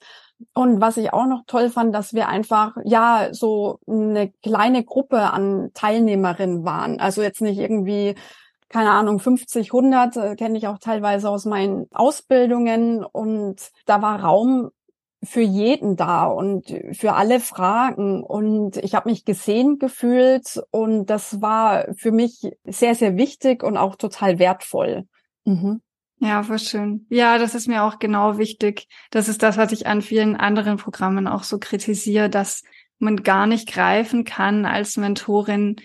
Und 0.54 0.82
was 0.82 0.98
ich 0.98 1.14
auch 1.14 1.26
noch 1.26 1.44
toll 1.48 1.70
fand, 1.70 1.96
dass 1.96 2.14
wir 2.14 2.28
einfach 2.28 2.76
ja 2.84 3.30
so 3.32 3.80
eine 3.88 4.32
kleine 4.44 4.84
Gruppe 4.84 5.32
an 5.32 5.72
Teilnehmerinnen 5.74 6.66
waren. 6.66 7.00
Also 7.00 7.22
jetzt 7.22 7.42
nicht 7.42 7.60
irgendwie 7.60 8.16
keine 8.74 8.90
Ahnung, 8.90 9.20
50, 9.20 9.68
100 9.68 10.18
äh, 10.18 10.36
kenne 10.36 10.58
ich 10.58 10.66
auch 10.66 10.80
teilweise 10.80 11.30
aus 11.30 11.46
meinen 11.46 11.86
Ausbildungen 11.92 13.06
und 13.06 13.58
da 13.86 14.02
war 14.02 14.20
Raum 14.20 14.72
für 15.22 15.42
jeden 15.42 15.96
da 15.96 16.26
und 16.26 16.66
für 16.94 17.14
alle 17.14 17.40
Fragen 17.40 18.24
und 18.24 18.78
ich 18.78 18.96
habe 18.96 19.12
mich 19.12 19.26
gesehen 19.26 19.78
gefühlt 19.78 20.60
und 20.72 21.06
das 21.06 21.40
war 21.40 21.86
für 21.96 22.12
mich 22.12 22.52
sehr, 22.66 22.96
sehr 22.96 23.16
wichtig 23.16 23.62
und 23.62 23.78
auch 23.78 23.96
total 23.96 24.40
wertvoll. 24.40 25.08
Mhm. 25.46 25.82
Ja, 26.18 26.42
voll 26.42 26.60
schön. 26.60 27.06
Ja, 27.10 27.38
das 27.38 27.54
ist 27.54 27.68
mir 27.68 27.84
auch 27.84 28.00
genau 28.00 28.40
wichtig. 28.40 28.88
Das 29.12 29.30
ist 29.30 29.44
das, 29.44 29.56
was 29.56 29.72
ich 29.72 29.86
an 29.86 30.02
vielen 30.02 30.36
anderen 30.36 30.78
Programmen 30.78 31.28
auch 31.28 31.44
so 31.44 31.60
kritisiere, 31.60 32.28
dass 32.28 32.64
man 32.98 33.18
gar 33.18 33.46
nicht 33.46 33.72
greifen 33.72 34.24
kann 34.24 34.66
als 34.66 34.98
Mentorin, 34.98 35.76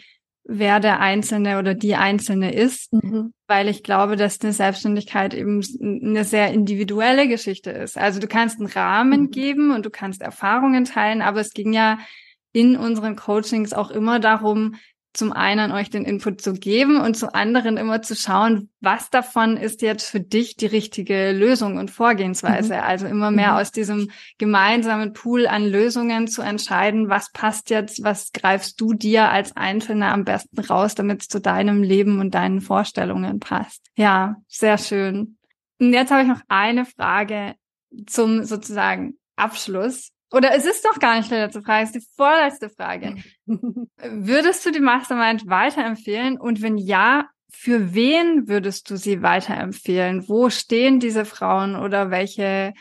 wer 0.51 0.81
der 0.81 0.99
Einzelne 1.01 1.59
oder 1.59 1.75
die 1.75 1.95
Einzelne 1.95 2.55
ist, 2.55 2.91
mhm. 2.93 3.35
weil 3.47 3.69
ich 3.69 3.83
glaube, 3.83 4.17
dass 4.17 4.41
eine 4.41 4.55
Selbstständigkeit 4.55 5.35
eben 5.35 5.63
eine 5.81 6.25
sehr 6.25 6.51
individuelle 6.53 7.29
Geschichte 7.29 7.71
ist. 7.71 7.99
Also 7.99 8.19
du 8.19 8.27
kannst 8.27 8.59
einen 8.59 8.69
Rahmen 8.69 9.23
mhm. 9.23 9.31
geben 9.31 9.71
und 9.75 9.85
du 9.85 9.91
kannst 9.91 10.23
Erfahrungen 10.23 10.87
teilen, 10.87 11.21
aber 11.21 11.41
es 11.41 11.53
ging 11.53 11.75
ja 11.75 11.99
in 12.53 12.77
unseren 12.77 13.15
Coachings 13.15 13.75
auch 13.75 13.91
immer 13.91 14.21
darum, 14.21 14.77
zum 15.15 15.33
einen 15.33 15.73
euch 15.73 15.91
den 15.91 16.05
Input 16.05 16.41
zu 16.41 16.53
geben 16.53 17.01
und 17.01 17.17
zu 17.17 17.35
anderen 17.35 17.77
immer 17.77 18.03
zu 18.03 18.15
schauen, 18.15 18.71
was 18.81 19.11
davon 19.11 19.57
ist 19.57 19.83
jetzt 19.83 20.09
für 20.09 20.21
dich 20.21 20.57
die 20.57 20.67
richtige 20.67 21.33
Lösung 21.33 21.79
und 21.79 21.91
Vorgehensweise. 21.91 22.75
Mhm. 22.75 22.81
Also 22.81 23.07
immer 23.07 23.31
mehr 23.31 23.53
mhm. 23.53 23.59
aus 23.59 23.73
diesem 23.73 24.11
gemeinsamen 24.39 25.13
Pool 25.13 25.47
an 25.47 25.65
Lösungen 25.65 26.29
zu 26.29 26.43
entscheiden, 26.43 27.09
was 27.09 27.33
passt 27.33 27.71
jetzt, 27.71 28.05
was 28.05 28.33
greifst 28.33 28.81
du 28.81 28.93
dir 28.93 29.31
als 29.31 29.57
Einzelner 29.57 30.13
am 30.13 30.25
besten 30.25 30.61
raus, 30.61 30.95
damit 30.95 31.23
es 31.23 31.29
zu 31.29 31.41
deinem 31.41 31.83
Leben 31.83 32.21
und 32.21 32.35
deinen 32.35 32.61
Vorstellungen 32.61 33.41
passt. 33.41 33.87
Ja, 33.97 34.37
sehr 34.47 34.79
schön. 34.79 35.39
Und 35.81 35.93
jetzt 35.93 36.11
habe 36.11 36.23
ich 36.23 36.29
noch 36.29 36.43
eine 36.49 36.85
Frage 36.85 37.55
zum 38.07 38.45
sozusagen 38.45 39.19
Abschluss. 39.37 40.13
Oder 40.31 40.55
es 40.55 40.67
ist 40.67 40.85
doch 40.85 40.99
gar 40.99 41.17
nicht 41.17 41.31
die 41.31 41.37
letzte 41.37 41.63
Frage, 41.63 41.85
es 41.85 41.97
ist 41.97 42.03
die 42.03 42.15
vorletzte 42.17 42.69
Frage. 42.69 43.17
würdest 43.47 44.65
du 44.67 44.71
die 44.71 44.81
Mastermind 44.81 45.49
weiterempfehlen? 45.49 46.39
Und 46.39 46.61
wenn 46.61 46.77
ja, 46.77 47.29
für 47.51 47.95
wen 47.95 48.47
würdest 48.47 48.91
du 48.91 48.97
sie 48.97 49.23
weiterempfehlen? 49.23 50.29
Wo 50.29 50.51
stehen 50.51 51.01
diese 51.01 51.25
Frauen 51.25 51.77
oder 51.77 52.11
welche 52.11 52.75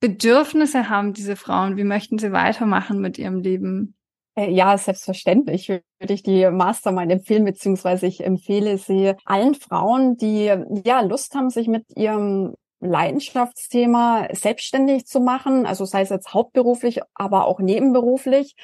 Bedürfnisse 0.00 0.90
haben 0.90 1.14
diese 1.14 1.36
Frauen? 1.36 1.76
Wie 1.76 1.84
möchten 1.84 2.18
sie 2.18 2.32
weitermachen 2.32 3.00
mit 3.00 3.18
ihrem 3.18 3.40
Leben? 3.40 3.96
Äh, 4.36 4.50
ja, 4.50 4.76
selbstverständlich 4.76 5.68
würde 5.68 6.14
ich 6.14 6.22
die 6.22 6.48
Mastermind 6.50 7.10
empfehlen, 7.10 7.44
beziehungsweise 7.44 8.06
ich 8.06 8.24
empfehle 8.24 8.76
sie 8.78 9.14
allen 9.24 9.54
Frauen, 9.54 10.16
die 10.16 10.52
ja 10.84 11.00
Lust 11.00 11.34
haben, 11.34 11.50
sich 11.50 11.66
mit 11.66 11.84
ihrem 11.96 12.54
Leidenschaftsthema 12.80 14.28
selbstständig 14.32 15.06
zu 15.06 15.20
machen, 15.20 15.66
also 15.66 15.84
sei 15.84 16.02
es 16.02 16.08
jetzt 16.08 16.32
hauptberuflich, 16.34 17.00
aber 17.14 17.46
auch 17.46 17.60
nebenberuflich. 17.60 18.56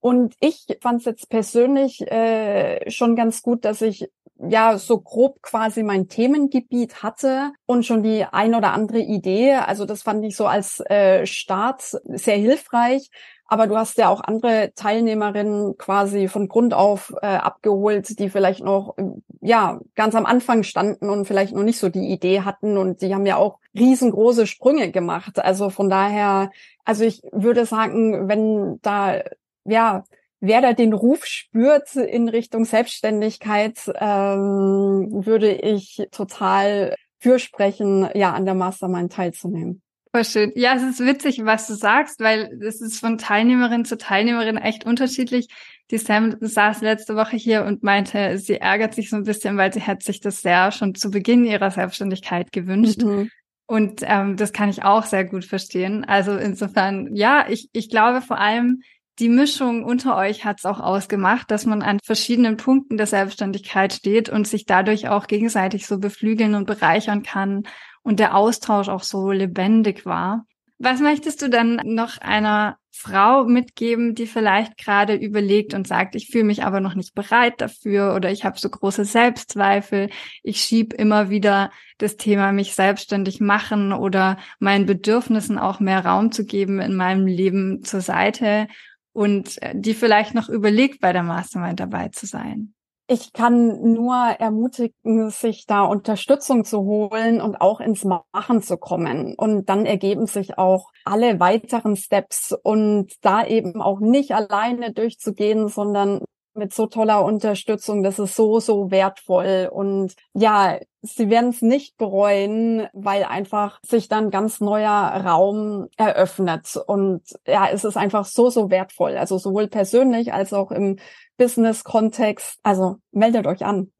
Und 0.00 0.34
ich 0.40 0.66
fand 0.80 1.00
es 1.00 1.04
jetzt 1.06 1.28
persönlich 1.28 2.00
äh, 2.10 2.90
schon 2.90 3.16
ganz 3.16 3.42
gut, 3.42 3.64
dass 3.64 3.82
ich 3.82 4.08
ja 4.48 4.78
so 4.78 5.00
grob 5.00 5.42
quasi 5.42 5.82
mein 5.82 6.08
Themengebiet 6.08 7.02
hatte 7.02 7.52
und 7.66 7.84
schon 7.84 8.02
die 8.02 8.24
ein 8.24 8.54
oder 8.54 8.72
andere 8.72 9.00
Idee. 9.00 9.54
Also 9.54 9.84
das 9.84 10.02
fand 10.02 10.24
ich 10.24 10.36
so 10.36 10.46
als 10.46 10.80
äh, 10.88 11.26
Start 11.26 11.82
sehr 12.04 12.36
hilfreich. 12.36 13.10
Aber 13.52 13.66
du 13.66 13.76
hast 13.76 13.98
ja 13.98 14.08
auch 14.08 14.20
andere 14.20 14.70
Teilnehmerinnen 14.76 15.76
quasi 15.76 16.28
von 16.28 16.46
Grund 16.46 16.72
auf 16.72 17.12
äh, 17.20 17.26
abgeholt, 17.26 18.20
die 18.20 18.30
vielleicht 18.30 18.62
noch 18.62 18.94
ja 19.40 19.80
ganz 19.96 20.14
am 20.14 20.24
Anfang 20.24 20.62
standen 20.62 21.10
und 21.10 21.26
vielleicht 21.26 21.52
noch 21.52 21.64
nicht 21.64 21.80
so 21.80 21.88
die 21.88 22.12
Idee 22.12 22.42
hatten 22.42 22.76
und 22.76 23.02
die 23.02 23.12
haben 23.12 23.26
ja 23.26 23.36
auch 23.36 23.58
riesengroße 23.74 24.46
Sprünge 24.46 24.92
gemacht. 24.92 25.40
Also 25.40 25.68
von 25.68 25.90
daher, 25.90 26.52
also 26.84 27.02
ich 27.02 27.22
würde 27.32 27.66
sagen, 27.66 28.28
wenn 28.28 28.78
da 28.82 29.20
ja 29.64 30.04
wer 30.40 30.60
da 30.60 30.72
den 30.72 30.92
Ruf 30.92 31.24
spürt 31.26 31.94
in 31.96 32.28
Richtung 32.28 32.64
Selbstständigkeit, 32.64 33.78
ähm, 33.94 35.24
würde 35.24 35.52
ich 35.52 36.02
total 36.10 36.94
fürsprechen, 37.18 38.08
ja 38.14 38.32
an 38.32 38.46
der 38.46 38.54
Mastermind 38.54 39.12
teilzunehmen. 39.12 39.82
Voll 40.12 40.24
schön. 40.24 40.52
Ja, 40.56 40.74
es 40.74 40.82
ist 40.82 41.00
witzig, 41.00 41.44
was 41.44 41.68
du 41.68 41.74
sagst, 41.74 42.18
weil 42.18 42.58
es 42.62 42.80
ist 42.80 42.98
von 42.98 43.16
Teilnehmerin 43.16 43.84
zu 43.84 43.96
Teilnehmerin 43.96 44.56
echt 44.56 44.84
unterschiedlich. 44.84 45.46
Die 45.92 45.98
Sam 45.98 46.36
saß 46.40 46.80
letzte 46.80 47.14
Woche 47.14 47.36
hier 47.36 47.64
und 47.64 47.84
meinte, 47.84 48.38
sie 48.38 48.56
ärgert 48.56 48.94
sich 48.94 49.08
so 49.10 49.16
ein 49.16 49.24
bisschen, 49.24 49.56
weil 49.56 49.72
sie 49.72 49.82
hat 49.82 50.02
sich 50.02 50.20
das 50.20 50.42
sehr 50.42 50.72
schon 50.72 50.96
zu 50.96 51.10
Beginn 51.10 51.44
ihrer 51.44 51.70
Selbstständigkeit 51.70 52.50
gewünscht. 52.50 53.02
Mhm. 53.02 53.30
Und 53.66 54.02
ähm, 54.02 54.36
das 54.36 54.52
kann 54.52 54.68
ich 54.68 54.82
auch 54.82 55.04
sehr 55.04 55.24
gut 55.24 55.44
verstehen. 55.44 56.04
Also 56.04 56.36
insofern, 56.36 57.14
ja, 57.14 57.46
ich, 57.48 57.68
ich 57.72 57.88
glaube 57.88 58.20
vor 58.20 58.38
allem, 58.38 58.82
die 59.20 59.28
Mischung 59.28 59.84
unter 59.84 60.16
euch 60.16 60.44
hat 60.44 60.58
es 60.58 60.64
auch 60.64 60.80
ausgemacht, 60.80 61.50
dass 61.50 61.66
man 61.66 61.82
an 61.82 61.98
verschiedenen 62.02 62.56
Punkten 62.56 62.96
der 62.96 63.06
Selbstständigkeit 63.06 63.92
steht 63.92 64.30
und 64.30 64.48
sich 64.48 64.64
dadurch 64.64 65.08
auch 65.08 65.26
gegenseitig 65.26 65.86
so 65.86 65.98
beflügeln 65.98 66.54
und 66.54 66.66
bereichern 66.66 67.22
kann 67.22 67.64
und 68.02 68.18
der 68.18 68.34
Austausch 68.34 68.88
auch 68.88 69.02
so 69.02 69.30
lebendig 69.30 70.06
war. 70.06 70.46
Was 70.78 71.00
möchtest 71.00 71.42
du 71.42 71.50
dann 71.50 71.78
noch 71.84 72.16
einer 72.18 72.78
Frau 72.90 73.44
mitgeben, 73.44 74.14
die 74.14 74.26
vielleicht 74.26 74.76
gerade 74.76 75.14
überlegt 75.14 75.74
und 75.74 75.86
sagt, 75.86 76.14
ich 76.14 76.28
fühle 76.28 76.44
mich 76.44 76.64
aber 76.64 76.80
noch 76.80 76.94
nicht 76.94 77.14
bereit 77.14 77.60
dafür 77.60 78.14
oder 78.14 78.30
ich 78.30 78.44
habe 78.44 78.58
so 78.58 78.68
große 78.68 79.04
Selbstzweifel, 79.04 80.10
ich 80.42 80.60
schieb 80.60 80.92
immer 80.94 81.30
wieder 81.30 81.70
das 81.98 82.16
Thema 82.16 82.52
mich 82.52 82.74
selbstständig 82.74 83.40
machen 83.40 83.92
oder 83.92 84.38
meinen 84.58 84.86
Bedürfnissen 84.86 85.58
auch 85.58 85.80
mehr 85.80 86.04
Raum 86.04 86.32
zu 86.32 86.44
geben 86.44 86.80
in 86.80 86.94
meinem 86.94 87.26
Leben 87.26 87.82
zur 87.84 88.00
Seite 88.00 88.66
und 89.12 89.60
äh, 89.62 89.72
die 89.74 89.94
vielleicht 89.94 90.34
noch 90.34 90.48
überlegt, 90.48 91.00
bei 91.00 91.12
der 91.12 91.22
Mastermind 91.22 91.80
dabei 91.80 92.08
zu 92.08 92.26
sein? 92.26 92.74
ich 93.10 93.32
kann 93.32 93.92
nur 93.92 94.14
ermutigen, 94.14 95.30
sich 95.30 95.66
da 95.66 95.82
Unterstützung 95.82 96.64
zu 96.64 96.82
holen 96.84 97.40
und 97.40 97.56
auch 97.56 97.80
ins 97.80 98.04
Machen 98.04 98.62
zu 98.62 98.76
kommen. 98.76 99.34
Und 99.34 99.68
dann 99.68 99.84
ergeben 99.84 100.26
sich 100.26 100.58
auch 100.58 100.92
alle 101.04 101.40
weiteren 101.40 101.96
Steps 101.96 102.54
und 102.62 103.12
da 103.20 103.44
eben 103.44 103.82
auch 103.82 103.98
nicht 103.98 104.30
alleine 104.30 104.92
durchzugehen, 104.92 105.66
sondern 105.66 106.20
mit 106.60 106.74
so 106.74 106.86
toller 106.86 107.24
Unterstützung, 107.24 108.02
das 108.02 108.18
ist 108.18 108.36
so, 108.36 108.60
so 108.60 108.90
wertvoll. 108.90 109.68
Und 109.72 110.14
ja, 110.34 110.78
sie 111.00 111.30
werden 111.30 111.50
es 111.50 111.62
nicht 111.62 111.96
bereuen, 111.96 112.86
weil 112.92 113.24
einfach 113.24 113.80
sich 113.82 114.08
dann 114.08 114.30
ganz 114.30 114.60
neuer 114.60 114.92
Raum 114.92 115.88
eröffnet. 115.96 116.78
Und 116.86 117.22
ja, 117.46 117.68
es 117.70 117.84
ist 117.84 117.96
einfach 117.96 118.26
so, 118.26 118.50
so 118.50 118.70
wertvoll. 118.70 119.16
Also 119.16 119.38
sowohl 119.38 119.68
persönlich 119.68 120.32
als 120.34 120.52
auch 120.52 120.70
im 120.70 120.98
Business-Kontext. 121.38 122.58
Also 122.62 122.96
meldet 123.10 123.46
euch 123.46 123.64
an. 123.64 123.90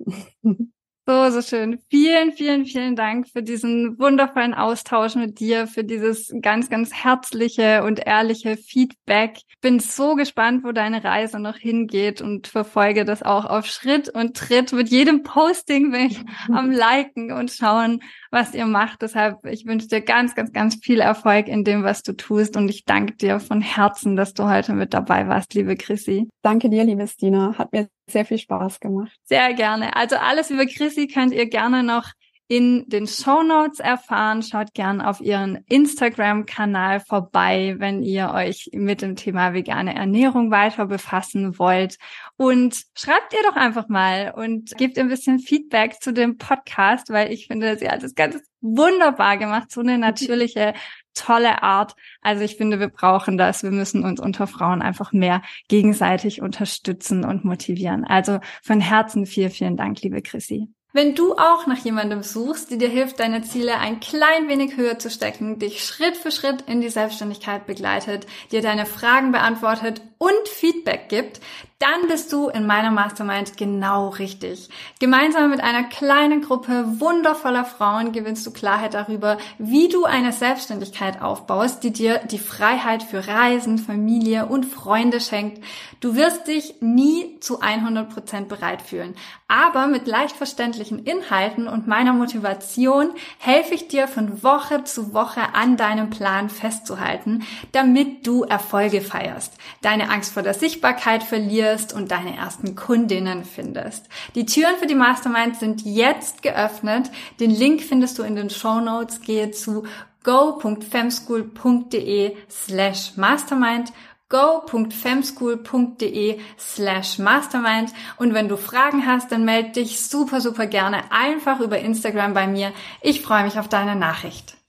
So, 1.06 1.30
so 1.30 1.40
schön. 1.40 1.80
Vielen, 1.88 2.32
vielen, 2.32 2.66
vielen 2.66 2.94
Dank 2.94 3.26
für 3.26 3.42
diesen 3.42 3.98
wundervollen 3.98 4.54
Austausch 4.54 5.16
mit 5.16 5.40
dir, 5.40 5.66
für 5.66 5.82
dieses 5.82 6.32
ganz, 6.40 6.68
ganz 6.68 6.92
herzliche 6.92 7.82
und 7.84 8.06
ehrliche 8.06 8.56
Feedback. 8.56 9.38
Bin 9.62 9.80
so 9.80 10.14
gespannt, 10.14 10.62
wo 10.62 10.72
deine 10.72 11.02
Reise 11.02 11.40
noch 11.40 11.56
hingeht 11.56 12.20
und 12.20 12.46
verfolge 12.46 13.04
das 13.04 13.22
auch 13.22 13.46
auf 13.46 13.66
Schritt 13.66 14.08
und 14.10 14.36
Tritt. 14.36 14.72
Mit 14.72 14.90
jedem 14.90 15.22
Posting 15.22 15.90
bin 15.90 16.02
ich 16.02 16.20
am 16.52 16.70
Liken 16.70 17.32
und 17.32 17.50
schauen, 17.50 18.02
was 18.30 18.54
ihr 18.54 18.66
macht. 18.66 19.02
Deshalb, 19.02 19.44
ich 19.46 19.66
wünsche 19.66 19.88
dir 19.88 20.02
ganz, 20.02 20.34
ganz, 20.34 20.52
ganz 20.52 20.76
viel 20.82 21.00
Erfolg 21.00 21.48
in 21.48 21.64
dem, 21.64 21.82
was 21.82 22.02
du 22.02 22.12
tust. 22.12 22.56
Und 22.56 22.68
ich 22.68 22.84
danke 22.84 23.16
dir 23.16 23.40
von 23.40 23.62
Herzen, 23.62 24.16
dass 24.16 24.34
du 24.34 24.48
heute 24.48 24.74
mit 24.74 24.94
dabei 24.94 25.26
warst, 25.26 25.54
liebe 25.54 25.76
Chrissy. 25.76 26.28
Danke 26.42 26.68
dir, 26.68 26.84
liebe 26.84 27.06
Stina. 27.06 27.54
Hat 27.56 27.72
mir 27.72 27.88
sehr 28.12 28.24
viel 28.24 28.38
Spaß 28.38 28.80
gemacht. 28.80 29.12
Sehr 29.24 29.54
gerne. 29.54 29.96
Also 29.96 30.16
alles 30.16 30.50
über 30.50 30.66
Chrissy 30.66 31.06
könnt 31.06 31.32
ihr 31.32 31.48
gerne 31.48 31.82
noch 31.82 32.12
in 32.50 32.88
den 32.88 33.06
Show 33.06 33.44
Notes 33.44 33.78
erfahren. 33.78 34.42
Schaut 34.42 34.74
gern 34.74 35.00
auf 35.00 35.20
ihren 35.20 35.64
Instagram-Kanal 35.68 36.98
vorbei, 36.98 37.76
wenn 37.78 38.02
ihr 38.02 38.32
euch 38.34 38.70
mit 38.72 39.02
dem 39.02 39.14
Thema 39.14 39.54
vegane 39.54 39.94
Ernährung 39.94 40.50
weiter 40.50 40.86
befassen 40.86 41.60
wollt. 41.60 41.96
Und 42.36 42.82
schreibt 42.96 43.32
ihr 43.34 43.48
doch 43.48 43.54
einfach 43.54 43.86
mal 43.86 44.34
und 44.36 44.76
gebt 44.76 44.98
ein 44.98 45.08
bisschen 45.08 45.38
Feedback 45.38 46.02
zu 46.02 46.12
dem 46.12 46.38
Podcast, 46.38 47.10
weil 47.10 47.32
ich 47.32 47.46
finde, 47.46 47.78
sie 47.78 47.88
hat 47.88 48.02
das 48.02 48.16
ganz 48.16 48.42
wunderbar 48.60 49.36
gemacht, 49.36 49.70
so 49.70 49.80
eine 49.80 49.96
natürliche 49.98 50.74
tolle 51.14 51.62
Art. 51.62 51.94
Also 52.20 52.42
ich 52.44 52.56
finde, 52.56 52.80
wir 52.80 52.88
brauchen 52.88 53.38
das. 53.38 53.62
Wir 53.62 53.70
müssen 53.70 54.04
uns 54.04 54.20
unter 54.20 54.46
Frauen 54.46 54.82
einfach 54.82 55.12
mehr 55.12 55.42
gegenseitig 55.68 56.42
unterstützen 56.42 57.24
und 57.24 57.44
motivieren. 57.44 58.04
Also 58.04 58.40
von 58.62 58.80
Herzen 58.80 59.26
vielen, 59.26 59.50
vielen 59.50 59.76
Dank, 59.76 60.00
liebe 60.02 60.22
Chrissy. 60.22 60.68
Wenn 60.92 61.14
du 61.14 61.34
auch 61.34 61.68
nach 61.68 61.78
jemandem 61.78 62.24
suchst, 62.24 62.70
die 62.70 62.78
dir 62.78 62.88
hilft, 62.88 63.20
deine 63.20 63.42
Ziele 63.42 63.78
ein 63.78 64.00
klein 64.00 64.48
wenig 64.48 64.76
höher 64.76 64.98
zu 64.98 65.08
stecken, 65.08 65.60
dich 65.60 65.84
Schritt 65.84 66.16
für 66.16 66.32
Schritt 66.32 66.62
in 66.62 66.80
die 66.80 66.88
Selbstständigkeit 66.88 67.64
begleitet, 67.66 68.26
dir 68.50 68.60
deine 68.60 68.86
Fragen 68.86 69.30
beantwortet 69.30 70.02
und 70.20 70.48
Feedback 70.48 71.08
gibt, 71.08 71.40
dann 71.80 72.08
bist 72.08 72.30
du 72.30 72.48
in 72.48 72.66
meiner 72.66 72.90
Mastermind 72.90 73.56
genau 73.56 74.08
richtig. 74.08 74.68
Gemeinsam 74.98 75.48
mit 75.48 75.60
einer 75.62 75.84
kleinen 75.84 76.42
Gruppe 76.42 76.84
wundervoller 77.00 77.64
Frauen 77.64 78.12
gewinnst 78.12 78.46
du 78.46 78.50
Klarheit 78.50 78.92
darüber, 78.92 79.38
wie 79.56 79.88
du 79.88 80.04
eine 80.04 80.32
Selbstständigkeit 80.32 81.22
aufbaust, 81.22 81.82
die 81.82 81.90
dir 81.90 82.18
die 82.18 82.38
Freiheit 82.38 83.02
für 83.02 83.26
Reisen, 83.26 83.78
Familie 83.78 84.44
und 84.44 84.66
Freunde 84.66 85.20
schenkt. 85.20 85.64
Du 86.00 86.14
wirst 86.16 86.48
dich 86.48 86.74
nie 86.80 87.40
zu 87.40 87.60
100 87.60 88.10
Prozent 88.10 88.48
bereit 88.48 88.82
fühlen. 88.82 89.14
Aber 89.48 89.86
mit 89.86 90.06
leicht 90.06 90.36
verständlichen 90.36 90.98
Inhalten 91.04 91.66
und 91.66 91.88
meiner 91.88 92.12
Motivation 92.12 93.12
helfe 93.38 93.72
ich 93.72 93.88
dir 93.88 94.06
von 94.06 94.42
Woche 94.42 94.84
zu 94.84 95.14
Woche 95.14 95.54
an 95.54 95.78
deinem 95.78 96.10
Plan 96.10 96.50
festzuhalten, 96.50 97.46
damit 97.72 98.26
du 98.26 98.42
Erfolge 98.42 99.00
feierst, 99.00 99.54
deine 99.80 100.09
Angst 100.10 100.32
vor 100.32 100.42
der 100.42 100.54
Sichtbarkeit 100.54 101.22
verlierst, 101.22 101.92
und 101.92 102.10
deine 102.10 102.34
ersten 102.36 102.74
Kundinnen 102.74 103.44
findest. 103.44 104.08
Die 104.34 104.46
Türen 104.46 104.76
für 104.78 104.86
die 104.86 104.94
Mastermind 104.94 105.56
sind 105.56 105.84
jetzt 105.84 106.40
geöffnet. 106.42 107.10
Den 107.38 107.50
Link 107.50 107.82
findest 107.82 108.18
du 108.18 108.22
in 108.22 108.36
den 108.36 108.48
Show 108.50 108.80
Notes. 108.80 109.20
Gehe 109.20 109.50
zu 109.50 109.84
go.femschool.de 110.24 112.36
slash 112.48 113.16
mastermind 113.16 113.92
go.femschool.de 114.28 116.38
slash 116.56 117.18
mastermind 117.18 117.92
und 118.16 118.32
wenn 118.32 118.48
du 118.48 118.56
Fragen 118.56 119.04
hast, 119.04 119.32
dann 119.32 119.44
melde 119.44 119.72
dich 119.72 120.00
super, 120.00 120.40
super 120.40 120.66
gerne 120.66 121.10
einfach 121.10 121.58
über 121.60 121.80
Instagram 121.80 122.32
bei 122.32 122.46
mir. 122.46 122.72
Ich 123.02 123.22
freue 123.22 123.42
mich 123.42 123.58
auf 123.58 123.66
deine 123.68 123.96
Nachricht. 123.96 124.59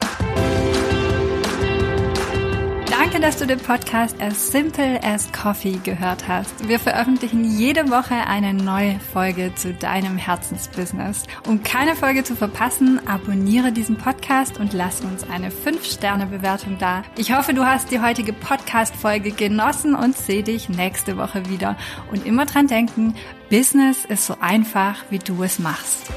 Danke, 3.11 3.27
dass 3.27 3.39
du 3.39 3.45
den 3.45 3.59
Podcast 3.59 4.21
As 4.21 4.53
Simple 4.53 5.03
as 5.03 5.29
Coffee 5.33 5.81
gehört 5.83 6.29
hast. 6.29 6.69
Wir 6.69 6.79
veröffentlichen 6.79 7.43
jede 7.43 7.89
Woche 7.89 8.15
eine 8.15 8.53
neue 8.53 9.01
Folge 9.01 9.53
zu 9.53 9.73
deinem 9.73 10.15
Herzensbusiness. 10.15 11.23
Um 11.45 11.61
keine 11.61 11.97
Folge 11.97 12.23
zu 12.23 12.37
verpassen, 12.37 13.05
abonniere 13.05 13.73
diesen 13.73 13.97
Podcast 13.97 14.61
und 14.61 14.71
lass 14.71 15.01
uns 15.01 15.29
eine 15.29 15.49
5-Sterne-Bewertung 15.49 16.77
da. 16.77 17.03
Ich 17.17 17.35
hoffe, 17.35 17.53
du 17.53 17.65
hast 17.65 17.91
die 17.91 17.99
heutige 17.99 18.31
Podcast-Folge 18.31 19.31
genossen 19.31 19.93
und 19.93 20.15
sehe 20.15 20.43
dich 20.43 20.69
nächste 20.69 21.17
Woche 21.17 21.49
wieder. 21.49 21.75
Und 22.11 22.25
immer 22.25 22.45
dran 22.45 22.67
denken, 22.67 23.15
Business 23.49 24.05
ist 24.05 24.25
so 24.25 24.37
einfach, 24.39 25.03
wie 25.09 25.19
du 25.19 25.43
es 25.43 25.59
machst. 25.59 26.09